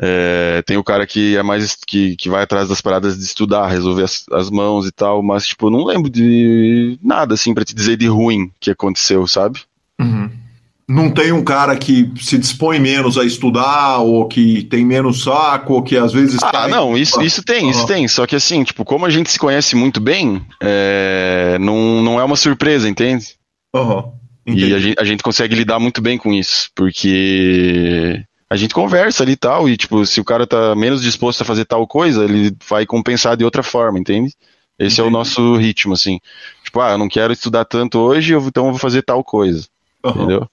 [0.00, 3.68] É, tem o cara que é mais que, que vai atrás das paradas de estudar,
[3.68, 7.74] resolver as, as mãos e tal, mas tipo, não lembro de nada assim para te
[7.74, 9.60] dizer de ruim que aconteceu, sabe?
[9.98, 10.30] Uhum.
[10.88, 15.74] Não tem um cara que se dispõe menos a estudar, ou que tem menos saco,
[15.74, 16.38] ou que às vezes.
[16.40, 17.70] Ah, não, isso, isso tem, uhum.
[17.70, 18.06] isso tem.
[18.06, 22.24] Só que assim, tipo, como a gente se conhece muito bem, é, não, não é
[22.24, 23.34] uma surpresa, entende?
[23.74, 24.12] Uhum.
[24.46, 29.22] E a gente, a gente consegue lidar muito bem com isso, porque a gente conversa
[29.22, 32.24] ali e tal, e tipo, se o cara tá menos disposto a fazer tal coisa,
[32.24, 34.32] ele vai compensar de outra forma, entende?
[34.78, 35.00] Esse Entendi.
[35.00, 36.20] é o nosso ritmo, assim.
[36.62, 39.66] Tipo, ah, eu não quero estudar tanto hoje, então eu vou fazer tal coisa.
[40.04, 40.10] Uhum.
[40.12, 40.48] Entendeu?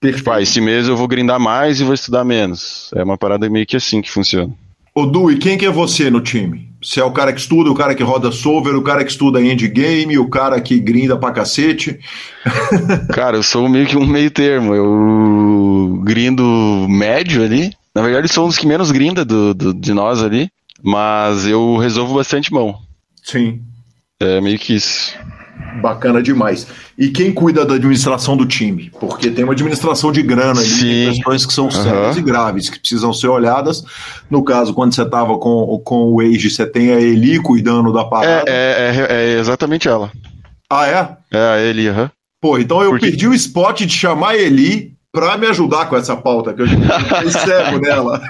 [0.00, 0.18] Perfeito.
[0.18, 2.90] Tipo, ah, esse mês eu vou grindar mais e vou estudar menos.
[2.94, 4.52] É uma parada meio que assim que funciona.
[4.94, 6.70] Ô Du, e quem que é você no time?
[6.86, 9.42] Você é o cara que estuda, o cara que roda solver, o cara que estuda
[9.42, 11.98] endgame, o cara que grinda pra cacete?
[13.12, 14.72] Cara, eu sou meio que um meio termo.
[14.72, 17.72] Eu grindo médio ali.
[17.92, 20.48] Na verdade, sou um dos que menos grinda do, do, de nós ali.
[20.80, 22.78] Mas eu resolvo bastante mão.
[23.20, 23.62] Sim.
[24.20, 25.12] É meio que isso.
[25.80, 26.66] Bacana demais.
[26.98, 28.90] E quem cuida da administração do time?
[28.98, 32.20] Porque tem uma administração de grana ali, tem questões que são sérias uhum.
[32.20, 33.84] e graves, que precisam ser olhadas.
[34.30, 38.04] No caso, quando você estava com, com o Age, você tem a Eli cuidando da
[38.04, 38.50] parada.
[38.50, 40.10] É, é, é, é exatamente ela.
[40.70, 41.16] Ah, é?
[41.30, 42.02] É a Eli, aham.
[42.02, 42.08] Uhum.
[42.40, 43.06] Pô, então eu Porque...
[43.06, 46.66] perdi o spot de chamar a Eli para me ajudar com essa pauta, que eu
[46.66, 46.76] já
[47.40, 48.20] cego nela.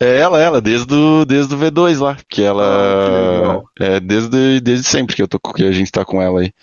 [0.00, 2.64] É ela, ela, desde o, desde o V2 lá, que ela.
[2.64, 6.40] Ah, que é desde, desde sempre que, eu tô, que a gente tá com ela
[6.40, 6.54] aí.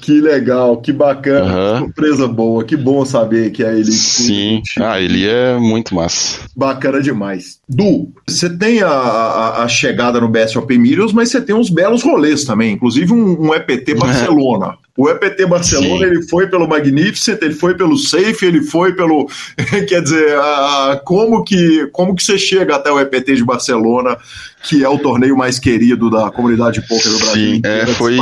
[0.00, 1.72] Que legal, que bacana, uhum.
[1.72, 3.92] que surpresa boa, que bom saber que a Eli.
[3.92, 6.40] Sim, ah, ele é muito massa.
[6.56, 7.60] Bacana demais.
[7.68, 12.02] Du, você tem a, a, a, chegada no BSOP Millions, mas você tem uns belos
[12.02, 14.76] rolês também, inclusive um, um EPT Barcelona.
[14.96, 16.04] O EPT Barcelona Sim.
[16.04, 19.26] ele foi pelo Magnificent, ele foi pelo Safe, ele foi pelo.
[19.88, 24.18] quer dizer, a, como, que, como que você chega até o EPT de Barcelona,
[24.64, 27.54] que é o torneio mais querido da comunidade de poker do Brasil?
[27.54, 28.16] Sim, é, foi,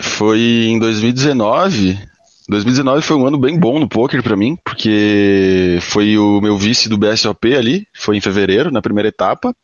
[0.00, 1.98] foi em 2019.
[2.48, 6.88] 2019 foi um ano bem bom no poker para mim, porque foi o meu vice
[6.88, 9.54] do BSOP ali, foi em fevereiro, na primeira etapa.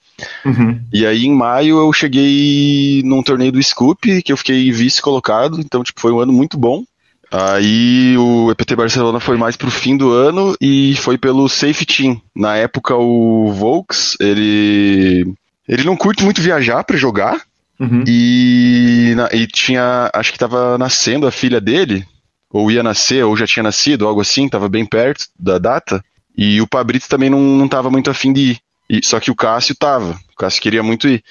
[0.45, 0.80] Uhum.
[0.93, 5.61] E aí em maio eu cheguei num torneio do Scoop, que eu fiquei vice colocado,
[5.61, 6.84] então tipo, foi um ano muito bom.
[7.30, 12.20] Aí o EPT Barcelona foi mais pro fim do ano e foi pelo Safe Team.
[12.34, 15.34] Na época o Volks, ele
[15.68, 17.43] ele não curte muito viajar para jogar.
[17.79, 18.05] Uhum.
[18.07, 22.07] E, e tinha, acho que tava nascendo a filha dele,
[22.51, 26.03] ou ia nascer, ou já tinha nascido, algo assim, tava bem perto da data.
[26.37, 28.59] E o Pabrito também não, não tava muito afim de ir.
[28.89, 30.12] E, só que o Cássio tava.
[30.33, 31.22] O Cássio queria muito ir.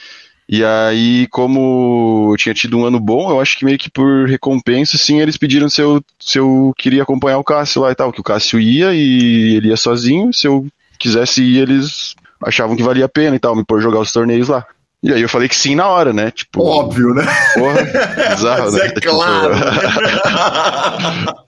[0.48, 4.28] E aí, como eu tinha tido um ano bom, eu acho que meio que por
[4.28, 8.12] recompensa, sim, eles pediram se eu, se eu queria acompanhar o Cássio lá e tal.
[8.12, 10.32] Que o Cássio ia e ele ia sozinho.
[10.32, 10.68] Se eu
[11.00, 14.48] quisesse ir, eles achavam que valia a pena e tal, me pôr jogar os torneios
[14.48, 14.66] lá.
[15.06, 16.32] E aí eu falei que sim na hora, né?
[16.32, 17.24] Tipo, Óbvio, né?
[17.54, 17.84] Porra,
[18.36, 18.88] bizarro, né?
[18.88, 19.54] É claro.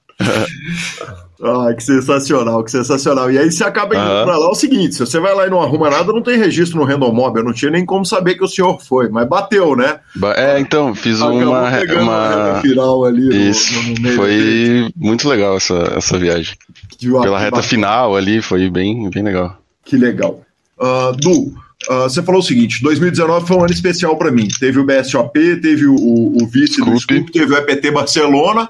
[1.40, 3.32] Ah, que sensacional, que sensacional.
[3.32, 4.24] E aí você acaba indo uhum.
[4.24, 4.48] pra lá.
[4.48, 6.84] É o seguinte: se você vai lá e não arruma nada, não tem registro no
[6.84, 7.38] Randomob.
[7.38, 10.00] Eu não tinha nem como saber que o senhor foi, mas bateu, né?
[10.36, 11.70] É, então, fiz Acabou uma.
[11.70, 12.62] uma...
[12.62, 13.50] final ali.
[13.50, 13.72] Isso.
[13.84, 16.56] No, no foi muito legal essa, essa viagem.
[17.00, 19.56] Pela reta final ali, foi bem, bem legal.
[19.86, 20.42] Que legal.
[20.80, 21.54] Uh, du,
[21.90, 24.48] Uh, você falou o seguinte: 2019 foi um ano especial para mim.
[24.60, 26.92] Teve o BSOP, teve o, o, o vice Scoop.
[26.92, 28.70] do Scoop, teve o EPT Barcelona.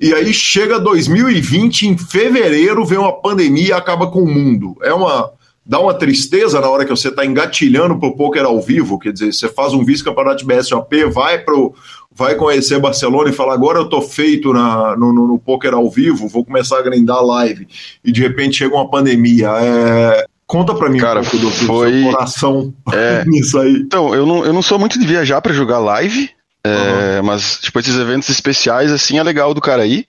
[0.00, 4.76] E aí chega 2020, em fevereiro, vem uma pandemia e acaba com o mundo.
[4.82, 5.32] É uma.
[5.68, 9.34] Dá uma tristeza na hora que você está engatilhando pro poker ao vivo, quer dizer,
[9.34, 11.74] você faz um vice-campeonato de BSOP, vai pro,
[12.14, 15.90] vai conhecer Barcelona e fala, agora eu tô feito na, no, no, no poker ao
[15.90, 17.66] vivo, vou começar a grindar live,
[18.04, 19.48] e de repente chega uma pandemia.
[19.60, 22.02] É, Conta pra mim Cara, um pouco do, foi...
[22.02, 23.24] seu coração é...
[23.26, 23.74] nisso aí.
[23.74, 26.30] Então, eu não, eu não sou muito de viajar para jogar live,
[26.62, 27.26] é, uhum.
[27.26, 30.06] mas, tipo, esses eventos especiais, assim, é legal do cara aí.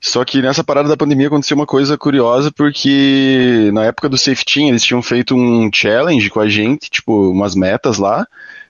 [0.00, 4.64] Só que nessa parada da pandemia aconteceu uma coisa curiosa, porque na época do Safety
[4.64, 8.26] eles tinham feito um challenge com a gente, tipo, umas metas lá.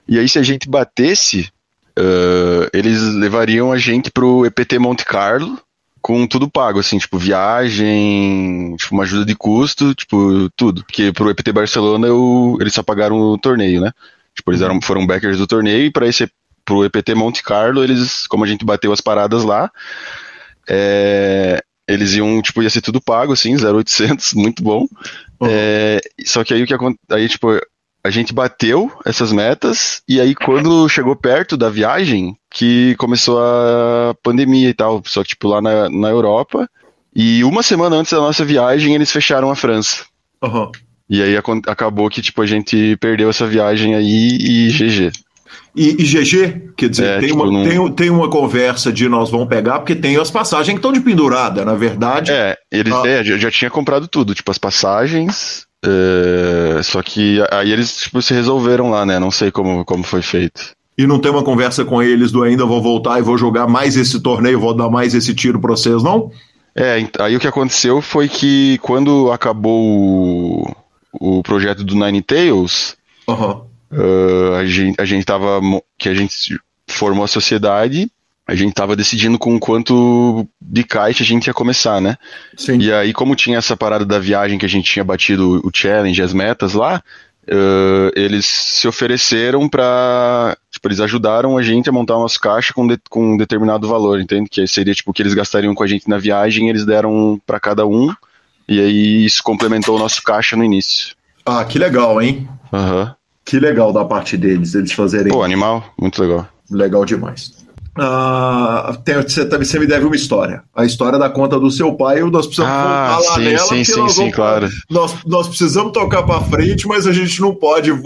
[0.07, 1.49] E aí, se a gente batesse,
[1.97, 5.57] uh, eles levariam a gente pro EPT Monte Carlo,
[6.03, 10.83] com tudo pago, assim, tipo, viagem, tipo, uma ajuda de custo, tipo, tudo.
[10.83, 13.89] Porque pro EPT Barcelona eu, eles só pagaram o torneio, né?
[14.35, 16.29] Tipo, eles eram, foram backers do torneio e para esse
[16.65, 19.71] pro EPT Monte Carlo, eles, como a gente bateu as paradas lá,
[20.69, 24.81] é, eles iam, tipo, ia ser tudo pago, assim, 0,800, muito bom.
[25.39, 25.47] Uhum.
[25.49, 27.47] É, só que aí o que aconteceu, aí, tipo,
[28.03, 34.13] a gente bateu essas metas, e aí quando chegou perto da viagem, que começou a
[34.21, 36.69] pandemia e tal, só que tipo lá na, na Europa,
[37.15, 40.03] e uma semana antes da nossa viagem eles fecharam a França.
[40.43, 40.69] Uhum.
[41.09, 45.11] E aí acabou que tipo a gente perdeu essa viagem aí e GG.
[45.75, 47.63] E, e GG, quer dizer, é, tem, tipo, uma, não...
[47.67, 51.01] tem, tem uma conversa de nós vamos pegar, porque tem as passagens que estão de
[51.01, 52.31] pendurada, na verdade.
[52.31, 53.07] É, eles ah.
[53.07, 58.21] é, já, já tinha comprado tudo, tipo as passagens, é, só que aí eles tipo,
[58.21, 59.19] se resolveram lá, né?
[59.19, 60.71] Não sei como, como foi feito.
[60.97, 63.97] E não tem uma conversa com eles do ainda vou voltar e vou jogar mais
[63.97, 66.31] esse torneio, vou dar mais esse tiro pra vocês, não?
[66.75, 70.75] É, aí o que aconteceu foi que quando acabou o,
[71.13, 72.95] o projeto do Nine Tails,
[73.27, 73.61] uhum.
[73.91, 75.59] uh, a, gente, a gente tava.
[75.97, 76.57] que a gente
[76.87, 78.09] formou a sociedade
[78.53, 82.17] a gente tava decidindo com quanto de caixa a gente ia começar, né?
[82.55, 82.77] Sim.
[82.79, 86.21] E aí, como tinha essa parada da viagem que a gente tinha batido o challenge,
[86.21, 87.01] as metas lá,
[87.47, 92.85] uh, eles se ofereceram para Tipo, eles ajudaram a gente a montar umas caixas com,
[92.85, 94.49] de, com um determinado valor, entende?
[94.49, 97.59] Que seria tipo o que eles gastariam com a gente na viagem, eles deram para
[97.59, 98.13] cada um,
[98.67, 101.15] e aí isso complementou o nosso caixa no início.
[101.45, 102.49] Ah, que legal, hein?
[102.71, 103.03] Aham.
[103.03, 103.11] Uhum.
[103.45, 105.31] Que legal da parte deles, eles fazerem.
[105.31, 106.47] Pô, animal, muito legal.
[106.71, 107.62] Legal demais.
[107.97, 110.63] Uh, tem, você, você, me deve uma história.
[110.75, 113.67] A história da conta do seu pai, nós precisamos ah, voltar lá sim, nela.
[113.67, 114.69] Sim, sim, nós, sim, claro.
[114.89, 118.01] nós, nós precisamos tocar para frente, mas a gente não pode uh,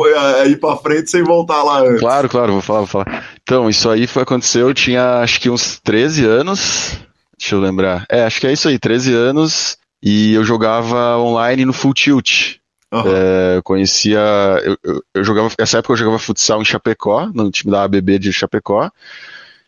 [0.45, 2.01] ir para frente sem voltar lá antes.
[2.01, 3.23] Claro, claro, vou falar, vou falar.
[3.41, 6.99] Então, isso aí foi aconteceu, eu tinha acho que uns 13 anos.
[7.39, 8.05] Deixa eu lembrar.
[8.09, 9.77] É, acho que é isso aí, 13 anos.
[10.03, 12.57] E eu jogava online no Full Tilt.
[12.91, 13.03] Uhum.
[13.05, 14.19] É, eu conhecia.
[14.63, 15.49] Eu, eu, eu, jogava.
[15.59, 18.89] Nessa época eu jogava futsal em Chapecó, no time da ABB de Chapecó.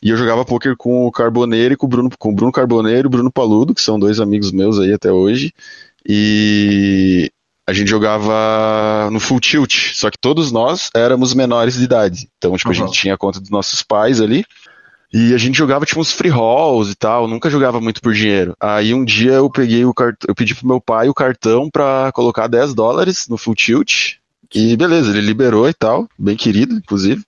[0.02, 3.06] E eu jogava poker com o Carboneiro e com o Bruno, com o Bruno Carboneiro
[3.06, 5.54] e o Bruno Paludo, que são dois amigos meus aí até hoje.
[6.08, 7.30] E
[7.68, 12.28] a gente jogava no full tilt, só que todos nós éramos menores de idade.
[12.38, 12.76] Então, tipo, uhum.
[12.76, 14.44] a gente tinha a conta dos nossos pais ali.
[15.12, 18.56] E a gente jogava tipo uns free rolls e tal, nunca jogava muito por dinheiro.
[18.60, 22.12] Aí um dia eu peguei o cartão, eu pedi pro meu pai o cartão para
[22.14, 24.18] colocar 10 dólares no full tilt.
[24.54, 27.24] E beleza, ele liberou e tal, bem querido, inclusive.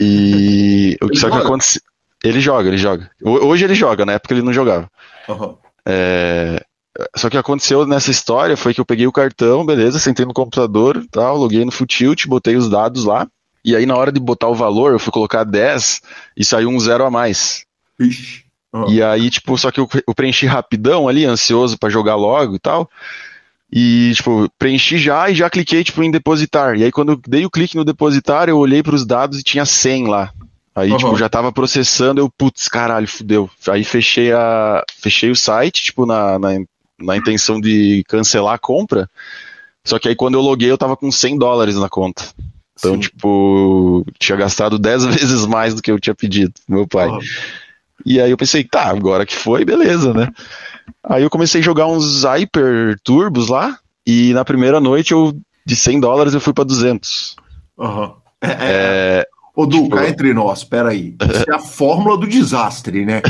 [0.00, 1.82] E o que só que aconteceu.
[2.22, 3.10] Ele joga, ele joga.
[3.22, 4.90] Hoje ele joga, na época ele não jogava.
[5.28, 5.56] Uhum.
[5.86, 6.64] É...
[7.16, 11.04] Só que aconteceu nessa história foi que eu peguei o cartão, beleza, sentei no computador,
[11.10, 13.26] tal, loguei no Futilt, botei os dados lá.
[13.64, 16.00] E aí, na hora de botar o valor, eu fui colocar 10
[16.36, 17.64] e saiu um zero a mais.
[17.98, 18.44] Ixi.
[18.72, 18.90] Uhum.
[18.90, 22.58] E aí, tipo, só que eu, eu preenchi rapidão ali, ansioso para jogar logo e
[22.58, 22.90] tal.
[23.76, 26.76] E, tipo, preenchi já e já cliquei, tipo, em depositar.
[26.76, 29.42] E aí, quando eu dei o clique no depositar, eu olhei para os dados e
[29.42, 30.32] tinha 100 lá.
[30.76, 30.96] Aí, uhum.
[30.96, 33.50] tipo, já tava processando, eu, putz, caralho, fudeu.
[33.66, 36.50] Aí fechei, a, fechei o site, tipo, na, na,
[37.00, 39.10] na intenção de cancelar a compra.
[39.84, 42.22] Só que aí, quando eu loguei, eu tava com 100 dólares na conta.
[42.78, 43.00] Então, Sim.
[43.00, 47.08] tipo, tinha gastado 10 vezes mais do que eu tinha pedido, meu pai.
[47.08, 47.18] Uhum.
[48.06, 50.28] E aí eu pensei, tá, agora que foi, beleza, né?
[51.02, 55.76] Aí eu comecei a jogar uns Hyper Turbos lá, e na primeira noite eu de
[55.76, 57.36] 100 dólares eu fui para 200.
[57.78, 58.12] Uhum.
[58.40, 59.26] É, é,
[59.56, 59.96] Ô, Du, tipo...
[59.96, 61.14] cá entre nós, peraí.
[61.32, 63.22] Isso é a fórmula do desastre, né?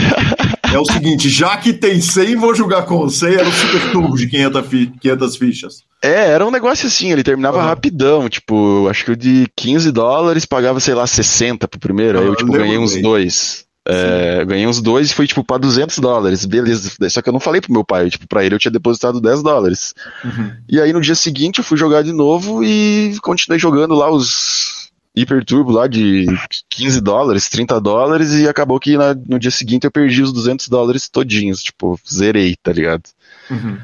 [0.73, 4.17] é o seguinte, já que tem 100, vou jogar com 100, era o Super Turbo
[4.17, 5.83] de 500, fi 500 fichas.
[6.03, 7.65] É, era um negócio assim, ele terminava uhum.
[7.65, 12.27] rapidão, tipo, acho que o de 15 dólares pagava, sei lá, 60 pro primeiro, aí
[12.27, 13.64] eu, tipo, ganhei uns dois.
[13.87, 16.91] É, ganhei uns dois e foi, tipo, pra 200 dólares, beleza.
[17.11, 19.43] Só que eu não falei pro meu pai, tipo, pra ele eu tinha depositado 10
[19.43, 19.95] dólares.
[20.25, 20.53] Uhum.
[20.69, 24.91] E aí no dia seguinte eu fui jogar de novo e continuei jogando lá os
[25.17, 26.27] Hyper Turbo lá de
[26.71, 30.69] 15 dólares, 30 dólares e acabou que na, no dia seguinte eu perdi os 200
[30.69, 33.05] dólares todinhos, tipo, zerei, tá ligado?
[33.51, 33.79] Uhum.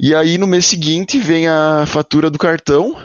[0.00, 2.96] E aí no mês seguinte vem a fatura do cartão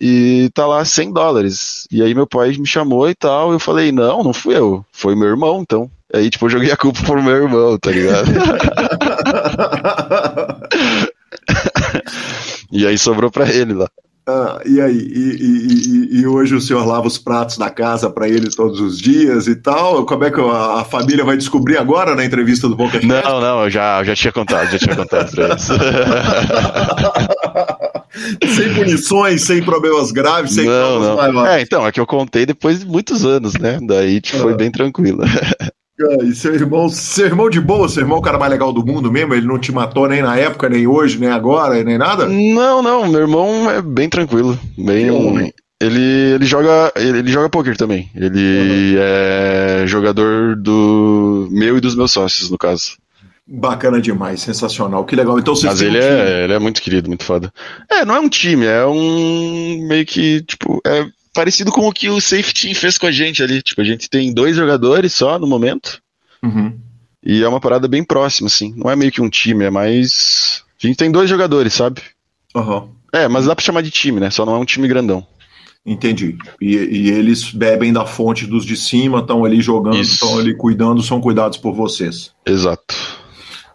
[0.00, 1.86] e tá lá 100 dólares.
[1.90, 5.14] E aí meu pai me chamou e tal, eu falei, não, não fui eu, foi
[5.14, 5.90] meu irmão, então.
[6.14, 8.30] Aí, tipo, eu joguei a culpa pro meu irmão, tá ligado?
[12.70, 13.88] e aí sobrou pra ele lá.
[14.28, 14.96] Ah, e aí?
[14.96, 18.98] E, e, e, hoje o senhor lava os pratos da casa para ele todos os
[18.98, 20.04] dias e tal?
[20.04, 23.70] Como é que a, família vai descobrir agora na entrevista do Boca Não, não, eu
[23.70, 25.62] já, já tinha contado, já tinha contado pra eles.
[28.56, 31.46] sem punições, sem problemas graves, sem não, não.
[31.46, 33.78] É, então, é que eu contei depois de muitos anos, né?
[33.80, 35.22] Daí tipo, foi bem tranquilo.
[36.22, 38.84] E seu irmão, seu irmão de boa, seu irmão é o cara mais legal do
[38.84, 39.34] mundo mesmo?
[39.34, 42.26] Ele não te matou nem na época, nem hoje, nem agora, nem nada?
[42.26, 44.58] Não, não, meu irmão é bem tranquilo.
[44.76, 45.52] Bem.
[45.80, 48.10] Ele, ele joga ele, ele joga poker também.
[48.14, 49.02] Ele uhum.
[49.02, 52.96] é jogador do meu e dos meus sócios, no caso.
[53.48, 55.38] Bacana demais, sensacional, que legal.
[55.38, 57.52] Então Mas ele, um é, ele é muito querido, muito foda.
[57.88, 61.06] É, não é um time, é um meio que, tipo, é
[61.36, 63.60] parecido com o que o Safety fez com a gente ali.
[63.60, 66.00] Tipo, a gente tem dois jogadores só no momento.
[66.42, 66.78] Uhum.
[67.22, 68.72] E é uma parada bem próxima, assim.
[68.74, 70.64] Não é meio que um time, é mais.
[70.82, 72.00] A gente tem dois jogadores, sabe?
[72.54, 72.88] Uhum.
[73.12, 74.30] É, mas dá pra chamar de time, né?
[74.30, 75.26] Só não é um time grandão.
[75.84, 76.36] Entendi.
[76.60, 81.02] E, e eles bebem da fonte dos de cima, estão ali jogando, estão ali cuidando,
[81.02, 82.32] são cuidados por vocês.
[82.44, 82.94] Exato.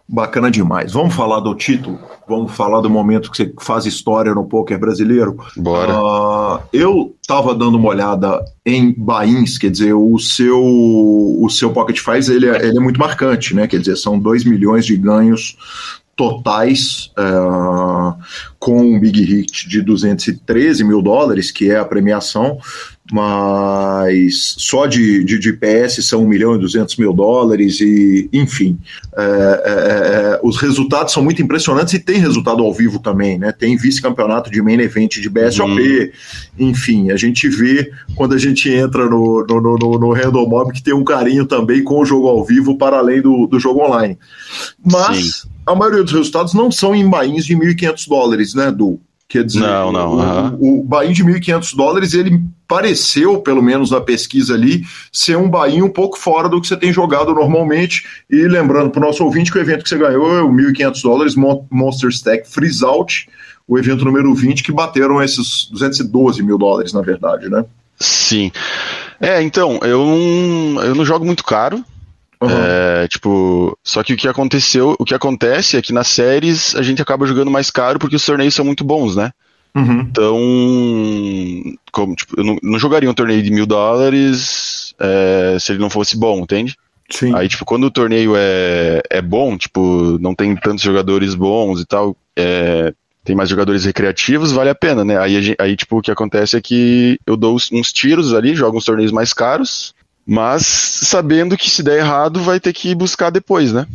[0.08, 0.92] Bacana demais.
[0.92, 1.98] Vamos falar do título?
[2.28, 5.36] Vamos falar do momento que você faz história no poker brasileiro?
[5.56, 6.00] Bora.
[6.00, 11.98] Uh, eu estava dando uma olhada em Bains, quer dizer, o seu o seu Pocket
[12.00, 13.66] Faz ele é, ele é muito marcante, né?
[13.66, 15.56] Quer dizer, são 2 milhões de ganhos
[16.14, 18.14] totais uh,
[18.58, 22.58] com um big hit de 213 mil dólares, que é a premiação,
[23.12, 28.78] mas só de, de, de PS são 1 milhão e 200 mil dólares, e enfim,
[29.14, 33.52] é, é, é, os resultados são muito impressionantes e tem resultado ao vivo também, né?
[33.52, 36.08] Tem vice-campeonato de main event de BSOP, uhum.
[36.70, 40.82] enfim, a gente vê quando a gente entra no, no, no, no Random Mob que
[40.82, 44.16] tem um carinho também com o jogo ao vivo para além do, do jogo online.
[44.82, 45.48] Mas Sim.
[45.66, 48.98] a maioria dos resultados não são em bains de 1.500 dólares, né, Du?
[49.32, 50.80] Quer dizer, não, não, o, uh-huh.
[50.80, 55.80] o, bain de 1.500 dólares, ele pareceu, pelo menos na pesquisa ali, ser um bain
[55.80, 58.04] um pouco fora do que você tem jogado normalmente.
[58.28, 61.02] E lembrando para o nosso ouvinte que o evento que você ganhou é o 1.500
[61.02, 63.26] dólares Monster Stack Freeze Out,
[63.66, 67.64] o evento número 20, que bateram esses 212 mil dólares, na verdade, né?
[67.98, 68.52] Sim.
[69.18, 71.82] É, então, eu não, eu não jogo muito caro,
[72.42, 72.50] Uhum.
[72.50, 76.82] É, tipo, só que o que aconteceu, o que acontece é que nas séries a
[76.82, 79.30] gente acaba jogando mais caro porque os torneios são muito bons, né?
[79.74, 80.00] Uhum.
[80.00, 80.38] Então,
[81.92, 85.88] como, tipo, eu não, não, jogaria um torneio de mil dólares é, se ele não
[85.88, 86.76] fosse bom, entende?
[87.08, 87.34] Sim.
[87.34, 91.86] Aí, tipo, quando o torneio é, é bom, tipo, não tem tantos jogadores bons e
[91.86, 92.92] tal, é,
[93.24, 95.16] tem mais jogadores recreativos, vale a pena, né?
[95.16, 98.84] Aí, aí, tipo, o que acontece é que eu dou uns tiros ali, jogo uns
[98.84, 99.94] torneios mais caros,
[100.26, 103.86] mas sabendo que se der errado, vai ter que buscar depois, né?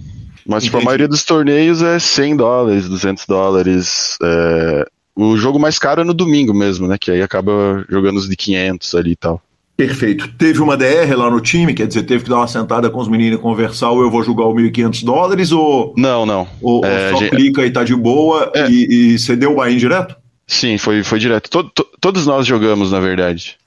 [0.45, 4.17] Mas tipo, a maioria dos torneios é 100 dólares, 200 dólares.
[4.23, 4.87] É...
[5.15, 6.97] O jogo mais caro é no domingo mesmo, né?
[6.99, 9.41] Que aí acaba jogando os de 500 ali e tal.
[9.75, 10.27] Perfeito.
[10.37, 13.07] Teve uma DR lá no time, quer dizer, teve que dar uma sentada com os
[13.07, 15.93] meninos e conversar, ou eu vou jogar o 1.500 dólares, ou.
[15.97, 16.47] Não, não.
[16.61, 17.35] Ou, é, ou só gente...
[17.35, 18.69] clica e tá de boa é.
[18.69, 20.15] e, e você deu o buy direto?
[20.47, 21.49] Sim, foi, foi direto.
[21.49, 23.57] Todo, to, todos nós jogamos, na verdade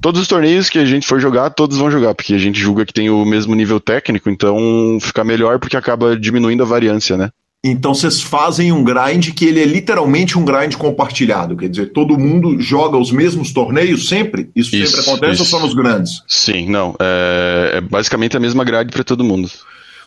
[0.00, 2.84] todos os torneios que a gente for jogar, todos vão jogar, porque a gente julga
[2.86, 7.30] que tem o mesmo nível técnico, então fica melhor porque acaba diminuindo a variância, né?
[7.62, 12.18] Então vocês fazem um grind que ele é literalmente um grind compartilhado, quer dizer, todo
[12.18, 14.50] mundo joga os mesmos torneios sempre?
[14.56, 15.42] Isso, isso sempre acontece isso.
[15.42, 16.22] ou só nos grandes?
[16.26, 16.96] Sim, não.
[16.98, 19.50] É, é basicamente a mesma grade para todo mundo.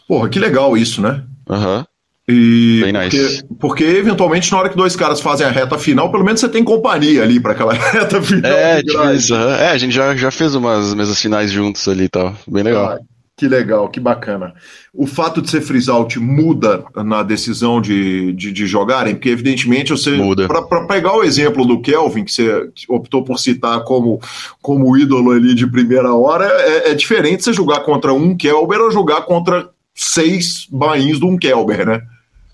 [0.08, 1.24] Porra, que legal isso, né?
[1.48, 1.78] Aham.
[1.78, 1.86] Uhum.
[2.28, 3.44] E Bem porque, nice.
[3.60, 6.64] porque, eventualmente, na hora que dois caras fazem a reta final, pelo menos você tem
[6.64, 8.50] companhia ali para aquela reta final.
[8.50, 12.34] É, tipo é, a gente já, já fez umas mesas finais juntos ali e tal.
[12.48, 12.92] Bem legal.
[12.92, 13.00] Ah,
[13.36, 14.54] que legal, que bacana.
[14.94, 19.16] O fato de ser freeze out muda na decisão de, de, de jogarem?
[19.16, 20.12] Porque, evidentemente, você.
[20.12, 20.48] Muda.
[20.48, 24.22] Para pegar o exemplo do Kelvin, que você optou por citar como,
[24.62, 28.92] como ídolo ali de primeira hora, é, é diferente você jogar contra um Kelber ou
[28.92, 32.02] jogar contra seis bains de um Kelber, né?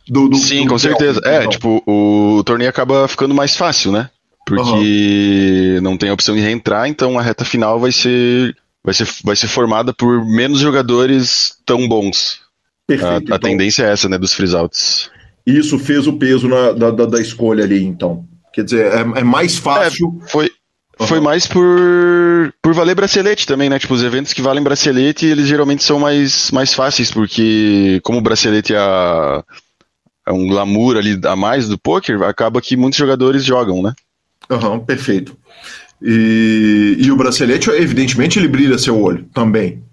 [0.10, 1.22] Do, do, Sim, do com certeza.
[1.24, 1.49] É, então.
[1.49, 4.10] tipo, o torneio acaba ficando mais fácil, né?
[4.45, 5.82] Porque uhum.
[5.82, 9.36] não tem a opção de reentrar, então a reta final vai ser, vai ser, vai
[9.36, 12.39] ser formada por menos jogadores tão bons.
[12.88, 15.12] Perfeito, a, a então, tendência é essa, né, dos freeze-outs.
[15.45, 18.26] Isso fez o peso na, da, da, da, escolha ali, então.
[18.51, 20.20] Quer dizer, é, é mais fácil.
[20.24, 20.51] É, foi,
[20.99, 21.07] Uhum.
[21.07, 23.80] Foi mais por, por valer bracelete também, né?
[23.80, 28.22] Tipo, os eventos que valem bracelete, eles geralmente são mais, mais fáceis, porque como o
[28.22, 29.53] bracelete é a, é
[30.34, 33.94] um glamour ali a mais do poker, acaba que muitos jogadores jogam, né?
[34.50, 35.38] Aham, uhum, perfeito.
[36.02, 39.84] E, e o bracelete, evidentemente, ele brilha seu olho também.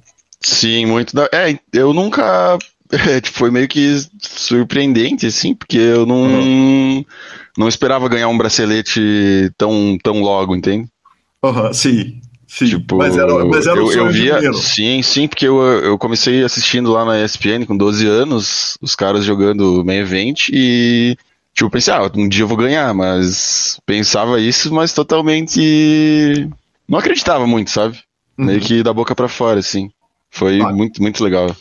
[0.41, 1.15] Sim, muito.
[1.15, 1.29] Da...
[1.33, 2.59] É, eu nunca.
[2.89, 7.05] É, tipo, foi meio que surpreendente, assim, porque eu não, uhum.
[7.59, 10.89] não esperava ganhar um bracelete tão, tão logo, entende?
[11.43, 12.21] Aham, uhum, sim.
[12.47, 16.45] Sim, tipo, mas era, mas era eu, eu via, sim, sim, porque eu, eu comecei
[16.45, 21.17] assistindo lá na ESPN com 12 anos, os caras jogando main event e
[21.53, 26.49] tipo, pensei, ah, um dia eu vou ganhar, mas pensava isso, mas totalmente
[26.89, 27.99] não acreditava muito, sabe?
[28.39, 28.47] Uhum.
[28.47, 29.91] Meio que da boca para fora, assim.
[30.31, 30.71] Foi ah.
[30.71, 31.55] muito, muito legal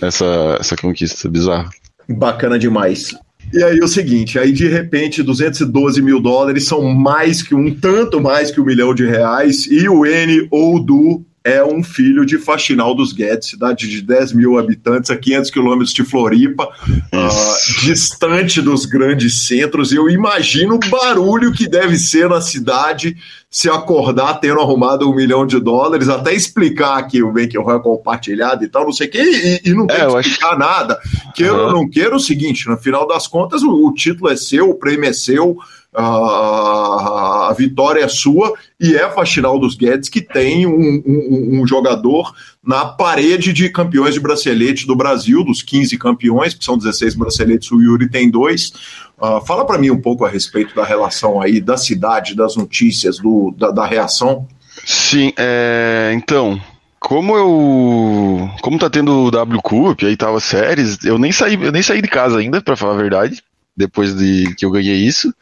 [0.00, 1.68] essa, essa conquista bizarra.
[2.08, 3.14] Bacana demais.
[3.52, 8.20] E aí o seguinte, aí de repente 212 mil dólares são mais que um tanto
[8.20, 12.36] mais que um milhão de reais e o N ou do é um filho de
[12.36, 18.60] Faxinal dos Guedes, cidade de 10 mil habitantes, a 500 quilômetros de Floripa, uh, distante
[18.60, 19.90] dos grandes centros.
[19.90, 23.16] Eu imagino o barulho que deve ser na cidade
[23.50, 28.62] se acordar tendo arrumado um milhão de dólares, até explicar que o bankroll é compartilhado
[28.62, 30.58] e tal, não sei o quê, e, e não tem é, que explicar acho...
[30.58, 31.00] nada.
[31.34, 31.66] Queira uhum.
[31.66, 34.70] ou não queira, é o seguinte, no final das contas, o, o título é seu,
[34.70, 35.56] o prêmio é seu,
[35.94, 41.66] a, vitória é sua e é a Faxinal dos Guedes que tem um, um, um,
[41.66, 42.32] jogador
[42.64, 47.70] na parede de campeões de bracelete do Brasil, dos 15 campeões, que são 16 braceletes,
[47.72, 48.72] o Yuri tem dois.
[49.18, 53.18] Uh, fala para mim um pouco a respeito da relação aí da cidade, das notícias,
[53.18, 54.46] do, da, da reação.
[54.86, 56.60] Sim, é, então,
[56.98, 58.50] como eu.
[58.62, 62.00] Como tá tendo o W Cup, aí tava séries, eu nem saí, eu nem saí
[62.00, 63.42] de casa ainda, para falar a verdade
[63.80, 65.34] depois de que eu ganhei isso.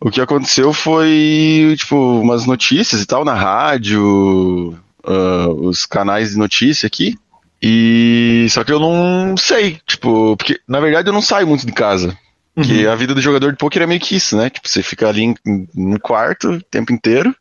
[0.00, 6.38] O que aconteceu foi, tipo, umas notícias e tal na rádio, uh, os canais de
[6.38, 7.14] notícia aqui.
[7.62, 11.72] E só que eu não sei, tipo, porque na verdade eu não saio muito de
[11.72, 12.16] casa.
[12.54, 12.92] Porque uhum.
[12.92, 14.48] a vida do jogador de poker é meio que isso, né?
[14.48, 15.34] Tipo, você fica ali
[15.74, 17.34] no quarto o tempo inteiro.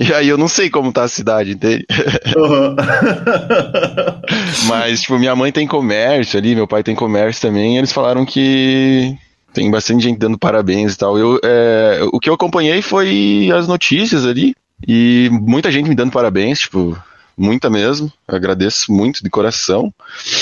[0.00, 1.84] E aí eu não sei como tá a cidade, entende?
[2.36, 2.76] Uhum.
[4.68, 9.16] Mas, tipo, minha mãe tem comércio ali, meu pai tem comércio também, eles falaram que
[9.52, 11.18] tem bastante gente dando parabéns e tal.
[11.18, 14.54] Eu, é, o que eu acompanhei foi as notícias ali,
[14.86, 16.98] e muita gente me dando parabéns, tipo,
[17.36, 18.12] muita mesmo.
[18.26, 19.92] Agradeço muito de coração.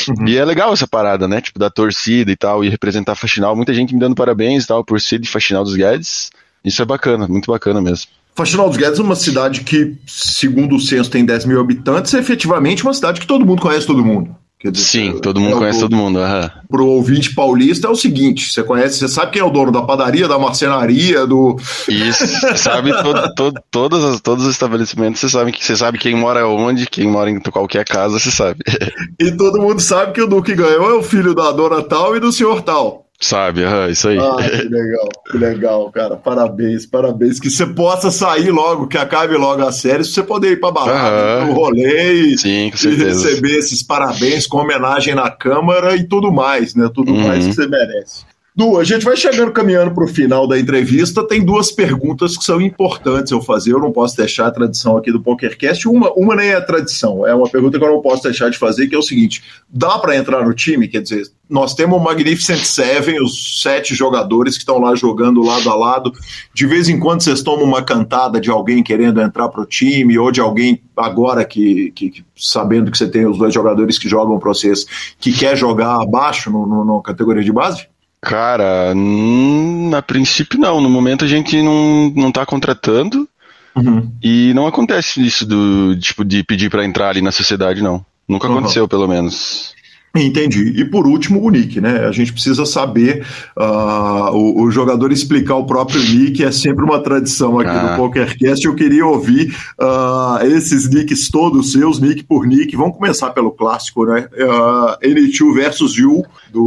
[0.08, 0.28] Uhum.
[0.28, 1.40] E é legal essa parada, né?
[1.40, 3.54] Tipo, da torcida e tal, e representar a Faxinal.
[3.54, 6.30] Muita gente me dando parabéns e tal, por ser de Faxinal dos Guedes.
[6.64, 8.10] Isso é bacana, muito bacana mesmo.
[8.34, 12.18] Faxinal dos Guedes é uma cidade que, segundo o censo, tem 10 mil habitantes, é
[12.18, 14.34] efetivamente uma cidade que todo mundo conhece todo mundo.
[14.62, 16.18] Dizer, Sim, todo mundo é conhece todo mundo.
[16.18, 16.50] Uhum.
[16.68, 19.80] Pro ouvinte paulista é o seguinte: você conhece, você sabe quem é o dono da
[19.80, 21.56] padaria, da marcenaria, do.
[21.88, 22.26] Isso,
[22.58, 26.86] sabe todo, todo, todos, os, todos os estabelecimentos, você sabe, você sabe quem mora onde,
[26.86, 28.60] quem mora em qualquer casa, você sabe.
[29.18, 32.20] E todo mundo sabe que o Duque ganhou é o filho da dona tal e
[32.20, 33.09] do senhor tal.
[33.22, 34.18] Sabe, uhum, isso aí.
[34.18, 36.16] Ah, que legal, que legal, cara.
[36.16, 37.38] Parabéns, parabéns.
[37.38, 40.70] Que você possa sair logo, que acabe logo a série, se você poder ir pra
[40.70, 41.46] balada, uhum.
[41.48, 46.74] pro rolê e, Sim, e, receber esses parabéns com homenagem na Câmara e tudo mais,
[46.74, 46.90] né?
[46.94, 47.28] Tudo uhum.
[47.28, 48.24] mais que você merece.
[48.60, 51.26] Du, a gente vai chegando caminhando para o final da entrevista.
[51.26, 53.72] Tem duas perguntas que são importantes eu fazer.
[53.72, 55.88] Eu não posso deixar a tradição aqui do PokerCast.
[55.88, 58.86] Uma, uma nem é tradição, é uma pergunta que eu não posso deixar de fazer,
[58.86, 60.88] que é o seguinte: dá para entrar no time?
[60.88, 65.70] Quer dizer, nós temos o Magnificent Seven, os sete jogadores que estão lá jogando lado
[65.70, 66.12] a lado.
[66.52, 70.18] De vez em quando vocês tomam uma cantada de alguém querendo entrar para o time,
[70.18, 74.06] ou de alguém agora que, que, que, sabendo que você tem os dois jogadores que
[74.06, 74.84] jogam para vocês,
[75.18, 77.88] que quer jogar abaixo no, na categoria de base?
[78.22, 80.80] Cara, hum, a princípio não.
[80.80, 83.28] No momento a gente não, não tá contratando.
[83.74, 84.10] Uhum.
[84.22, 88.04] E não acontece isso do tipo de pedir para entrar ali na sociedade, não.
[88.28, 88.58] Nunca uhum.
[88.58, 89.74] aconteceu, pelo menos.
[90.14, 90.74] Entendi.
[90.76, 92.04] E por último, o nick, né?
[92.04, 93.24] A gente precisa saber
[93.56, 97.92] uh, o, o, jogador explicar o próprio nick, é sempre uma tradição aqui ah.
[97.92, 98.66] no PokerCast.
[98.66, 102.74] Eu queria ouvir uh, esses nicks todos seus, nick por nick.
[102.74, 104.28] Vamos começar pelo clássico, né?
[104.32, 106.64] Uh, N2 versus You do,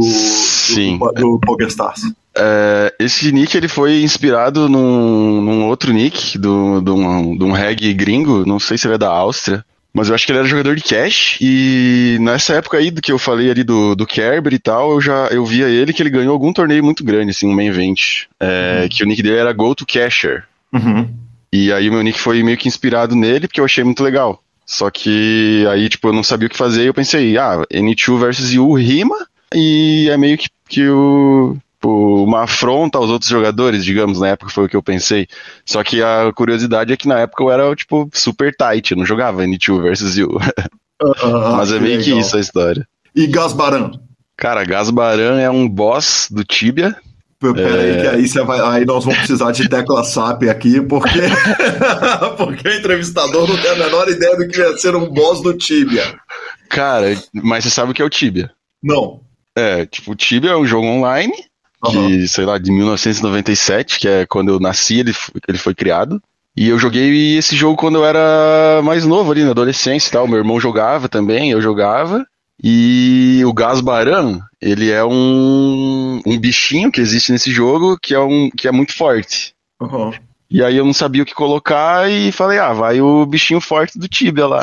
[0.72, 0.98] Sim.
[0.98, 2.02] do, do PokerStars.
[2.36, 7.52] É, esse nick ele foi inspirado num, num outro nick do, do, um, de um
[7.52, 10.48] reggae gringo, não sei se ele é da Áustria, mas eu acho que ele era
[10.48, 14.52] jogador de cash e nessa época aí do que eu falei ali do, do Kerber
[14.52, 17.46] e tal, eu já eu via ele que ele ganhou algum torneio muito grande, assim,
[17.46, 18.24] um main event.
[18.40, 18.88] É, uhum.
[18.88, 20.44] Que o nick dele era Go to Casher.
[20.72, 21.08] Uhum.
[21.52, 24.42] E aí o meu nick foi meio que inspirado nele, porque eu achei muito legal.
[24.66, 28.18] Só que aí, tipo, eu não sabia o que fazer e eu pensei, ah, N2
[28.18, 29.16] versus Yu rima
[29.54, 34.64] e é meio que, que o, uma afronta aos outros jogadores, digamos, na época foi
[34.64, 35.28] o que eu pensei.
[35.64, 39.06] Só que a curiosidade é que na época eu era, tipo, super tight, eu não
[39.06, 40.38] jogava N2 versus You.
[41.02, 42.86] Uh, Mas é meio que, que isso a história.
[43.14, 43.92] E Gasbaran?
[44.36, 46.96] Cara, Gasbaran é um boss do Tibia.
[47.38, 48.00] Peraí, é...
[48.00, 51.20] que aí, você vai, aí nós vamos precisar de tecla SAP aqui, porque,
[52.38, 55.52] porque o entrevistador não tem a menor ideia do que ia ser um boss do
[55.52, 56.18] Tibia.
[56.70, 58.50] Cara, mas você sabe o que é o Tibia?
[58.82, 59.20] Não.
[59.56, 61.32] É, tipo, o Tibia é um jogo online
[61.90, 62.26] que, uhum.
[62.26, 65.14] sei lá, de 1997, que é quando eu nasci, ele,
[65.46, 66.20] ele foi criado.
[66.56, 70.28] E eu joguei esse jogo quando eu era mais novo ali, na adolescência e tal.
[70.28, 72.24] Meu irmão jogava também, eu jogava.
[72.62, 78.48] E o Gasbaran, ele é um, um bichinho que existe nesse jogo que é, um,
[78.56, 79.52] que é muito forte.
[79.80, 80.12] Uhum.
[80.48, 83.98] E aí eu não sabia o que colocar e falei, ah, vai o bichinho forte
[83.98, 84.62] do Tibia lá.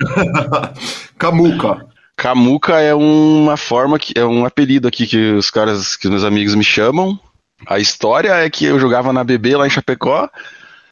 [1.16, 1.86] Camuca.
[2.16, 6.54] Camuca é uma forma que é um apelido aqui que os caras, que meus amigos
[6.54, 7.18] me chamam.
[7.66, 10.28] A história é que eu jogava na BB lá em Chapecó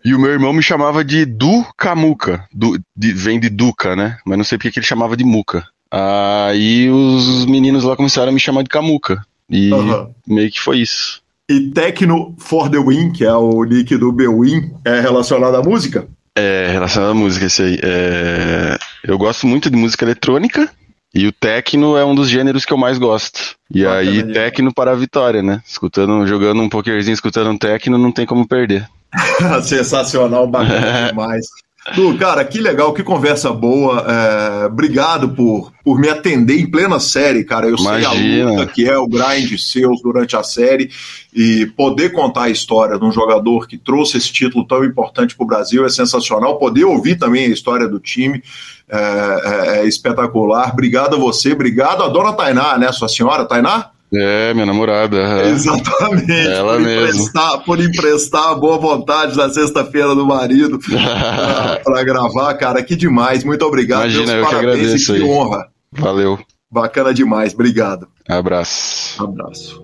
[0.05, 2.47] e o meu irmão me chamava de Du Camuca.
[2.53, 4.19] Du, de, vem de Duca, né?
[4.25, 5.67] Mas não sei porque que ele chamava de Muca.
[5.91, 9.25] Aí os meninos lá começaram a me chamar de Camuca.
[9.49, 10.15] E uhum.
[10.27, 11.21] meio que foi isso.
[11.51, 16.07] E Tecno for the Win, que é o nick do Bewin, é relacionado à música?
[16.37, 17.81] É, relacionado à música, esse aí.
[17.83, 18.79] É...
[19.03, 20.71] Eu gosto muito de música eletrônica.
[21.13, 23.57] E o techno é um dos gêneros que eu mais gosto.
[23.73, 25.61] E aí, tá techno para a vitória, né?
[25.67, 28.89] Escutando, jogando um pokerzinho, escutando um techno, não tem como perder.
[29.63, 31.47] Sensacional, bacana demais.
[31.95, 34.05] Tu, cara, que legal, que conversa boa.
[34.07, 37.67] É, obrigado por, por me atender em plena série, cara.
[37.67, 38.13] Eu Imagina.
[38.13, 40.91] sei a luta que é o grind seus durante a série
[41.35, 45.45] e poder contar a história de um jogador que trouxe esse título tão importante para
[45.45, 46.59] o Brasil é sensacional.
[46.59, 48.43] Poder ouvir também a história do time
[48.87, 50.73] é, é, é espetacular.
[50.73, 53.91] Obrigado a você, obrigado a dona Tainá, né, sua senhora, Tainá?
[54.13, 55.17] É, minha namorada.
[55.17, 55.51] É.
[55.51, 56.49] Exatamente.
[56.49, 57.01] Ela por mesmo.
[57.01, 60.79] Emprestar, por emprestar a boa vontade na sexta-feira do marido
[61.85, 63.45] para gravar, cara, que demais.
[63.45, 64.03] Muito obrigado.
[64.03, 65.15] Imagina, Deus, eu parabéns, que agradeço.
[65.15, 65.67] Que honra.
[65.93, 66.39] Valeu.
[66.71, 67.55] Bacana demais.
[67.55, 68.09] Obrigado.
[68.29, 69.23] Abraço.
[69.23, 69.83] Abraço.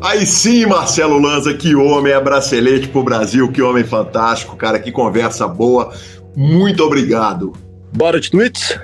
[0.00, 4.92] Aí sim, Marcelo Lanza, que homem, é bracelete pro Brasil, que homem fantástico, cara, que
[4.92, 5.92] conversa boa.
[6.36, 7.52] Muito obrigado.
[7.92, 8.78] Bora de tweets?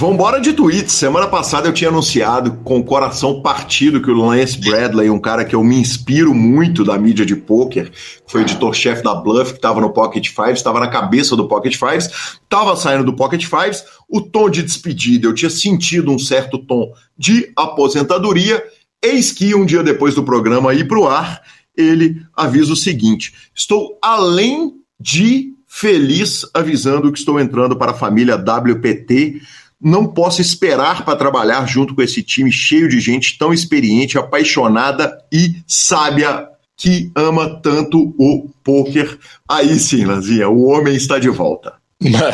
[0.00, 0.94] Vambora de tweets.
[0.94, 5.44] Semana passada eu tinha anunciado com o coração partido que o Lance Bradley, um cara
[5.44, 7.92] que eu me inspiro muito da mídia de poker,
[8.26, 12.06] foi editor-chefe da Bluff, que estava no Pocket Fives, estava na cabeça do Pocket Fives,
[12.42, 16.94] estava saindo do Pocket Fives, o tom de despedida, eu tinha sentido um certo tom
[17.14, 18.64] de aposentadoria,
[19.02, 21.42] eis que um dia depois do programa ir para o ar,
[21.76, 28.34] ele avisa o seguinte: estou além de feliz avisando que estou entrando para a família
[28.34, 29.42] WPT
[29.80, 35.18] não posso esperar para trabalhar junto com esse time cheio de gente tão experiente, apaixonada
[35.32, 39.18] e sábia que ama tanto o poker.
[39.48, 41.74] Aí sim, Lanzinha, o homem está de volta.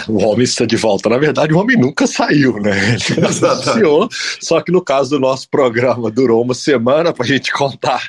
[0.09, 1.09] O homem está de volta.
[1.09, 2.97] Na verdade, o homem nunca saiu, né?
[3.16, 4.09] Ele anunciou,
[4.40, 8.09] só que no caso do nosso programa durou uma semana para a gente contar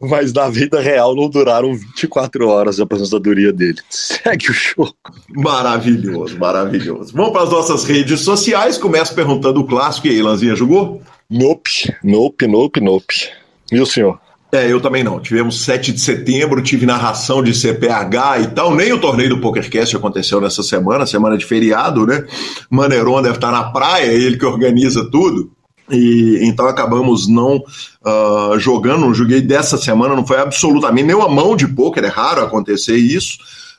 [0.00, 3.78] mas na vida real não duraram 24 horas a aposentadoria dele.
[3.88, 4.92] Segue o show.
[5.30, 7.12] Maravilhoso, maravilhoso.
[7.14, 8.78] Vamos para as nossas redes sociais.
[8.78, 10.06] Começo perguntando o clássico.
[10.06, 11.02] E aí, Lanzinha, jogou?
[11.30, 13.28] Nope, nope, nope, nope.
[13.72, 14.20] E o senhor?
[14.54, 15.18] É, eu também não.
[15.18, 18.72] Tivemos 7 de setembro, tive narração de CPH e tal.
[18.72, 22.24] Nem o torneio do PokerCast aconteceu nessa semana, semana de feriado, né?
[22.70, 25.50] Maneiron deve estar na praia, ele que organiza tudo.
[25.90, 31.28] E então acabamos não uh, jogando, não joguei dessa semana, não foi absolutamente nem uma
[31.28, 33.38] mão de pôquer, é raro acontecer isso.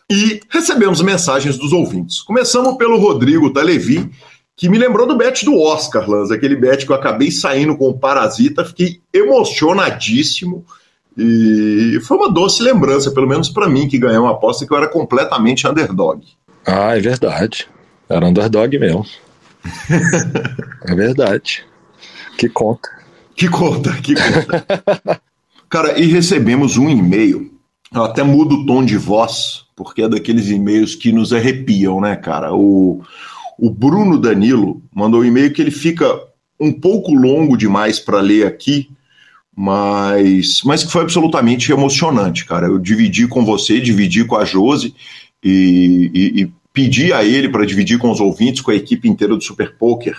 [0.10, 2.22] E recebemos mensagens dos ouvintes.
[2.22, 4.10] Começamos pelo Rodrigo Talevi,
[4.56, 7.90] que me lembrou do bet do Oscar, Lanz, aquele bet que eu acabei saindo com
[7.90, 10.64] o Parasita, fiquei emocionadíssimo.
[11.18, 14.78] E foi uma doce lembrança, pelo menos para mim, que ganhou uma aposta que eu
[14.78, 16.22] era completamente underdog.
[16.66, 17.68] Ah, é verdade.
[18.08, 19.06] Era underdog mesmo.
[20.86, 21.66] é verdade.
[22.38, 22.90] Que conta.
[23.36, 25.22] Que conta, que conta.
[25.70, 27.52] Cara, e recebemos um e-mail.
[27.94, 32.16] Eu até mudo o tom de voz, porque é daqueles e-mails que nos arrepiam, né,
[32.16, 32.54] cara?
[32.54, 33.02] O,
[33.58, 36.06] o Bruno Danilo mandou um e-mail que ele fica
[36.60, 38.90] um pouco longo demais para ler aqui,
[39.56, 42.68] mas, mas que foi absolutamente emocionante, cara.
[42.68, 44.94] Eu dividi com você, dividi com a Jose
[45.44, 49.36] e, e, e pedi a ele para dividir com os ouvintes, com a equipe inteira
[49.36, 50.16] do Super Poker.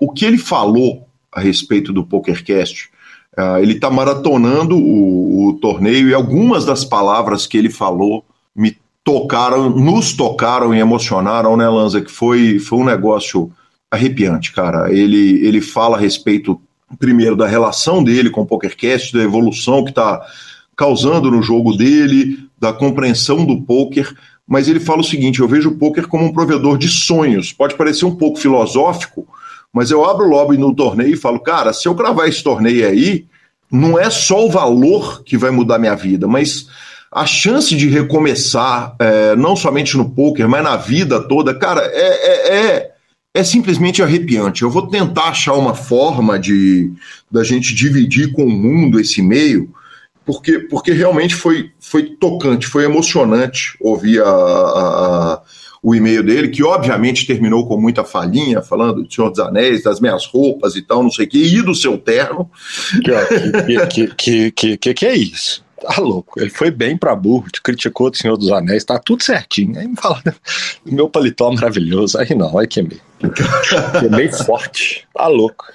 [0.00, 2.90] O que ele falou a respeito do PokerCast.
[3.36, 8.76] Uh, ele está maratonando o, o, torneio e algumas das palavras que ele falou me
[9.02, 12.00] tocaram, nos tocaram e emocionaram, né, Lanza?
[12.00, 13.50] Que foi, foi um negócio
[13.90, 14.92] arrepiante, cara.
[14.92, 16.60] Ele, ele fala a respeito,
[16.98, 20.24] primeiro, da relação dele com o PokerCast, da evolução que está
[20.76, 24.14] causando no jogo dele, da compreensão do poker,
[24.46, 27.52] mas ele fala o seguinte: eu vejo o poker como um provedor de sonhos.
[27.52, 29.26] Pode parecer um pouco filosófico,
[29.74, 32.86] mas eu abro o lobby no torneio e falo, cara, se eu cravar esse torneio
[32.86, 33.26] aí,
[33.70, 36.68] não é só o valor que vai mudar minha vida, mas
[37.10, 41.90] a chance de recomeçar, é, não somente no poker, mas na vida toda, cara, é,
[41.92, 42.90] é, é,
[43.34, 44.62] é, simplesmente arrepiante.
[44.62, 46.92] Eu vou tentar achar uma forma de
[47.28, 49.68] da gente dividir com o mundo esse meio,
[50.24, 55.42] porque, porque realmente foi, foi tocante, foi emocionante ouvir a, a
[55.84, 60.00] o e-mail dele, que obviamente terminou com muita falinha, falando do Senhor dos Anéis, das
[60.00, 62.50] minhas roupas e tal, não sei o que, e do seu terno.
[63.04, 65.62] Que, que, que, que, que, é isso?
[65.78, 66.40] Tá louco.
[66.40, 69.78] Ele foi bem pra burro, criticou do Senhor dos Anéis, tá tudo certinho.
[69.78, 70.32] Aí me fala do
[70.90, 72.16] meu paletó maravilhoso.
[72.16, 73.00] Aí não, aí queimei.
[74.00, 75.06] Queimei forte.
[75.12, 75.66] Tá louco.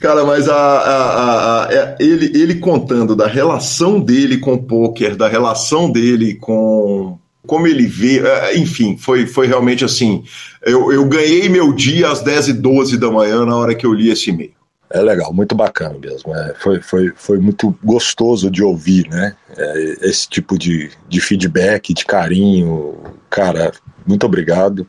[0.00, 5.16] Cara, mas a, a, a, é, ele, ele contando da relação dele com o poker,
[5.16, 7.18] da relação dele com
[7.50, 10.22] como ele vê, é, enfim, foi, foi realmente assim.
[10.62, 13.92] Eu, eu ganhei meu dia às 10 e 12 da manhã na hora que eu
[13.92, 14.52] li esse e-mail.
[14.88, 16.32] É legal, muito bacana mesmo.
[16.32, 19.34] É, foi, foi, foi muito gostoso de ouvir, né?
[19.56, 22.96] É, esse tipo de, de feedback, de carinho.
[23.28, 23.72] Cara,
[24.06, 24.86] muito obrigado.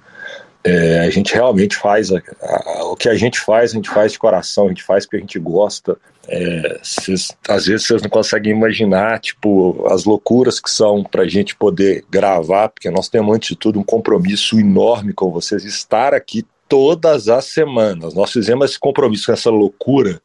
[0.63, 4.11] É, a gente realmente faz a, a, o que a gente faz, a gente faz
[4.11, 5.97] de coração, a gente faz porque a gente gosta.
[6.27, 11.27] É, cês, às vezes vocês não conseguem imaginar, tipo, as loucuras que são para a
[11.27, 16.13] gente poder gravar, porque nós temos antes de tudo um compromisso enorme com vocês, estar
[16.13, 18.13] aqui todas as semanas.
[18.13, 20.21] Nós fizemos esse compromisso com essa loucura,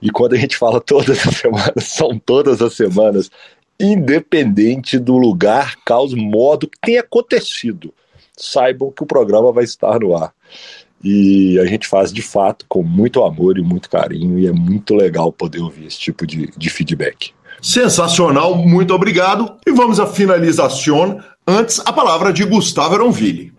[0.00, 3.30] e quando a gente fala todas as semanas, são todas as semanas,
[3.78, 7.92] independente do lugar, causa, modo que tenha acontecido.
[8.36, 10.32] Saibam que o programa vai estar no ar.
[11.04, 14.94] E a gente faz de fato com muito amor e muito carinho, e é muito
[14.94, 17.32] legal poder ouvir esse tipo de, de feedback.
[17.60, 19.56] Sensacional, muito obrigado.
[19.66, 21.20] E vamos à finalização.
[21.46, 23.52] Antes, a palavra de Gustavo Eronville.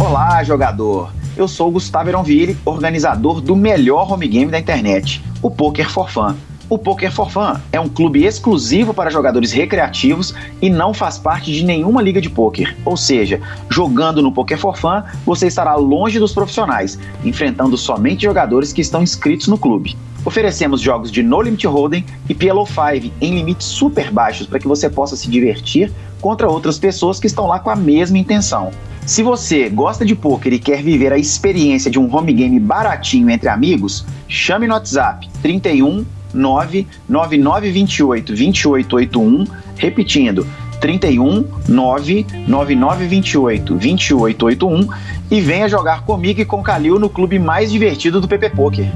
[0.00, 1.12] Olá, jogador!
[1.36, 6.34] Eu sou Gustavo Eronville, organizador do melhor home game da internet, o Poker for Fun.
[6.70, 11.50] O Poker for Fun é um clube exclusivo para jogadores recreativos e não faz parte
[11.50, 12.76] de nenhuma liga de poker.
[12.84, 13.40] Ou seja,
[13.70, 19.02] jogando no Poker for Fun, você estará longe dos profissionais, enfrentando somente jogadores que estão
[19.02, 19.96] inscritos no clube.
[20.26, 24.68] Oferecemos jogos de No Limit Hold'em e PLO 5 em limites super baixos para que
[24.68, 25.90] você possa se divertir
[26.20, 28.70] contra outras pessoas que estão lá com a mesma intenção.
[29.06, 33.30] Se você gosta de poker e quer viver a experiência de um home game baratinho
[33.30, 36.04] entre amigos, chame no WhatsApp 31
[36.34, 39.44] 99928 2881,
[39.76, 40.44] repetindo
[40.80, 44.88] 31 99928 2881
[45.30, 48.86] e venha jogar comigo e com Calil no clube mais divertido do PP Poker.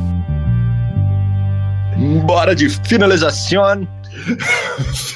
[2.24, 3.86] Bora de finalização.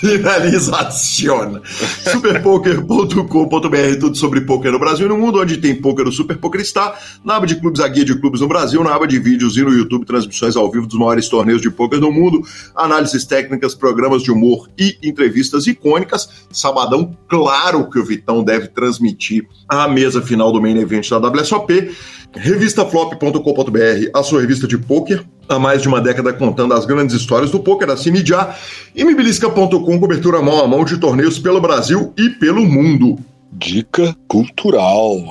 [0.01, 1.61] Finalização.
[2.11, 6.61] Superpoker.com.br, tudo sobre poker no Brasil e no mundo, onde tem poker, o Super Poker
[6.61, 6.99] está.
[7.25, 9.63] Na aba de clubes, a guia de clubes no Brasil, na aba de vídeos e
[9.63, 12.43] no YouTube, transmissões ao vivo dos maiores torneios de poker do mundo,
[12.75, 16.29] análises técnicas, programas de humor e entrevistas icônicas.
[16.51, 21.95] Sabadão, claro que o Vitão deve transmitir a mesa final do main event da WSOP.
[22.35, 27.51] Revistaflop.com.br, a sua revista de poker, há mais de uma década contando as grandes histórias
[27.51, 28.55] do poker, assim já.
[28.95, 33.19] E Mibilisca.com, cobertura mão a mão de torneios pelo Brasil e pelo mundo.
[33.53, 35.23] Dica cultural.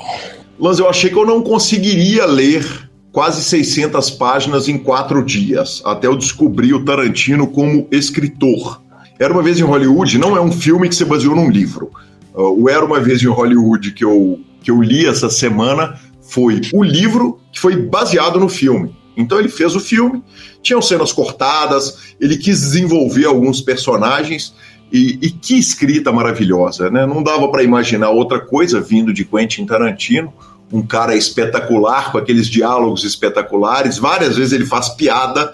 [0.60, 6.08] Mas eu achei que eu não conseguiria ler quase 600 páginas em quatro dias, até
[6.08, 8.82] eu descobrir o Tarantino como escritor.
[9.18, 11.92] Era uma vez em Hollywood não é um filme que se baseou num livro.
[12.34, 16.60] Uh, o Era uma vez em Hollywood que eu, que eu li essa semana foi
[16.74, 18.94] o livro que foi baseado no filme.
[19.16, 20.24] Então ele fez o filme,
[20.62, 24.54] tinham cenas cortadas, ele quis desenvolver alguns personagens
[24.92, 27.06] e, e que escrita maravilhosa, né?
[27.06, 30.34] Não dava para imaginar outra coisa vindo de Quentin Tarantino,
[30.72, 33.98] um cara espetacular com aqueles diálogos espetaculares.
[33.98, 35.52] Várias vezes ele faz piada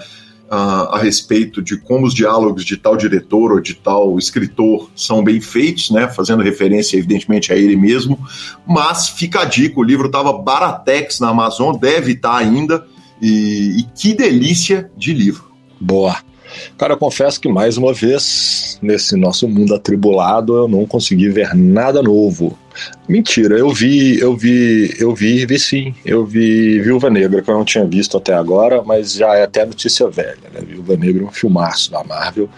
[0.51, 5.23] uh, a respeito de como os diálogos de tal diretor ou de tal escritor são
[5.23, 6.07] bem feitos, né?
[6.07, 8.19] Fazendo referência evidentemente a ele mesmo.
[8.67, 12.85] Mas fica a dica, o livro estava baratex na Amazon, deve estar tá ainda
[13.21, 15.51] e, e que delícia de livro.
[15.79, 16.17] Boa.
[16.77, 21.55] Cara, eu confesso que mais uma vez, nesse nosso mundo atribulado, eu não consegui ver
[21.55, 22.57] nada novo.
[23.07, 25.93] Mentira, eu vi, eu vi, eu vi, vi sim.
[26.05, 29.65] Eu vi Viúva Negra, que eu não tinha visto até agora, mas já é até
[29.65, 30.61] notícia velha, né?
[30.65, 32.49] Viúva Negra é um filmaço da Marvel.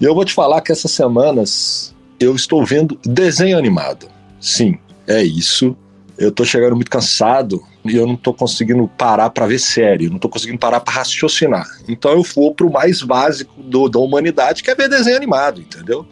[0.00, 4.08] E eu vou te falar que essas semanas eu estou vendo desenho animado.
[4.40, 5.76] Sim, é isso.
[6.18, 10.18] Eu tô chegando muito cansado e eu não tô conseguindo parar para ver série, não
[10.18, 11.66] tô conseguindo parar para raciocinar.
[11.88, 16.04] Então eu vou pro mais básico do, da humanidade, que é ver desenho animado, entendeu?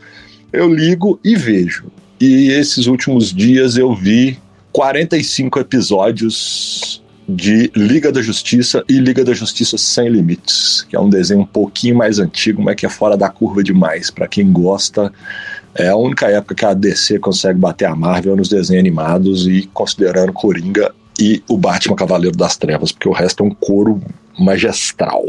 [0.53, 1.87] Eu ligo e vejo.
[2.21, 4.39] E esses últimos dias eu vi
[4.73, 11.11] 45 episódios de Liga da Justiça e Liga da Justiça Sem Limites, que é um
[11.11, 14.11] desenho um pouquinho mais antigo, mas que é fora da curva demais.
[14.11, 15.13] Para quem gosta,
[15.77, 19.69] é a única época que a DC consegue bater a Marvel nos desenhos animados e
[19.73, 24.01] considerando Coringa e o Batman Cavaleiro das Trevas, porque o resto é um coro
[24.39, 25.25] magistral.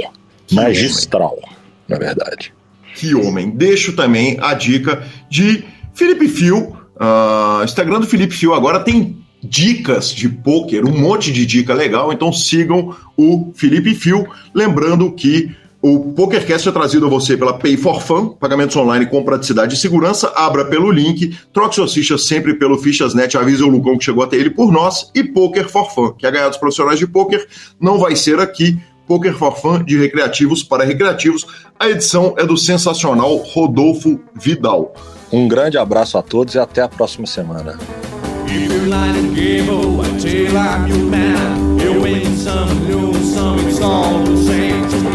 [0.45, 1.57] Que magistral, homem.
[1.87, 2.53] na verdade.
[2.95, 3.49] Que homem.
[3.51, 5.63] Deixo também a dica de
[5.93, 11.45] Felipe Fio, Uh, Instagram do Felipe Fio agora tem dicas de poker, um monte de
[11.45, 14.27] dica legal, então sigam o Felipe Fio.
[14.53, 19.23] Lembrando que o PokerCast é trazido a você pela Pay for Fun, pagamentos online com
[19.23, 20.33] praticidade e segurança.
[20.35, 24.37] Abra pelo link, troque suas fichas sempre pelo Fichasnet, avise o Lucão que chegou até
[24.37, 25.11] ele por nós.
[25.13, 27.47] E Poker for Fun, que é ganhar dos profissionais de poker,
[27.79, 28.77] não vai ser aqui.
[29.07, 31.45] Poker for Fun, de recreativos para recreativos.
[31.79, 34.93] A edição é do sensacional Rodolfo Vidal.
[35.31, 37.77] Um grande abraço a todos e até a próxima semana.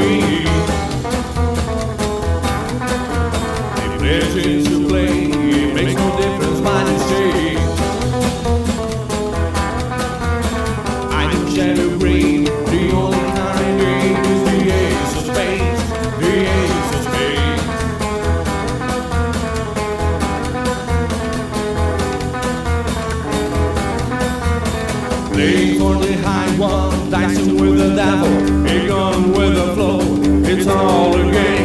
[0.05, 0.42] If
[4.21, 7.57] to play, it makes no difference what you say.
[11.11, 15.83] I know shadow green, the only is the ace of spades,
[16.21, 17.67] the ace of spades.
[25.79, 28.33] For the high one, dicing with the devil,
[28.67, 30.01] a gun with the flow.
[30.45, 31.62] It's all a game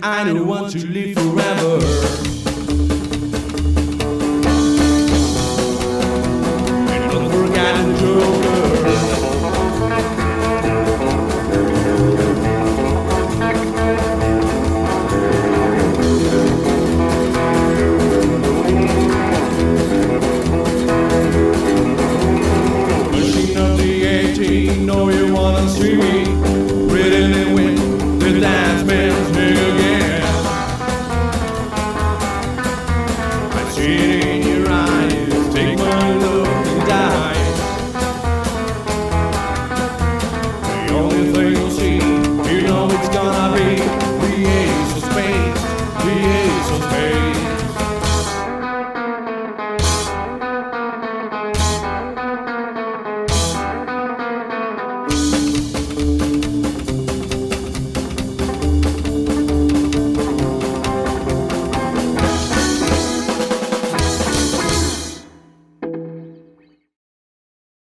[0.00, 1.05] me, I don't want to live.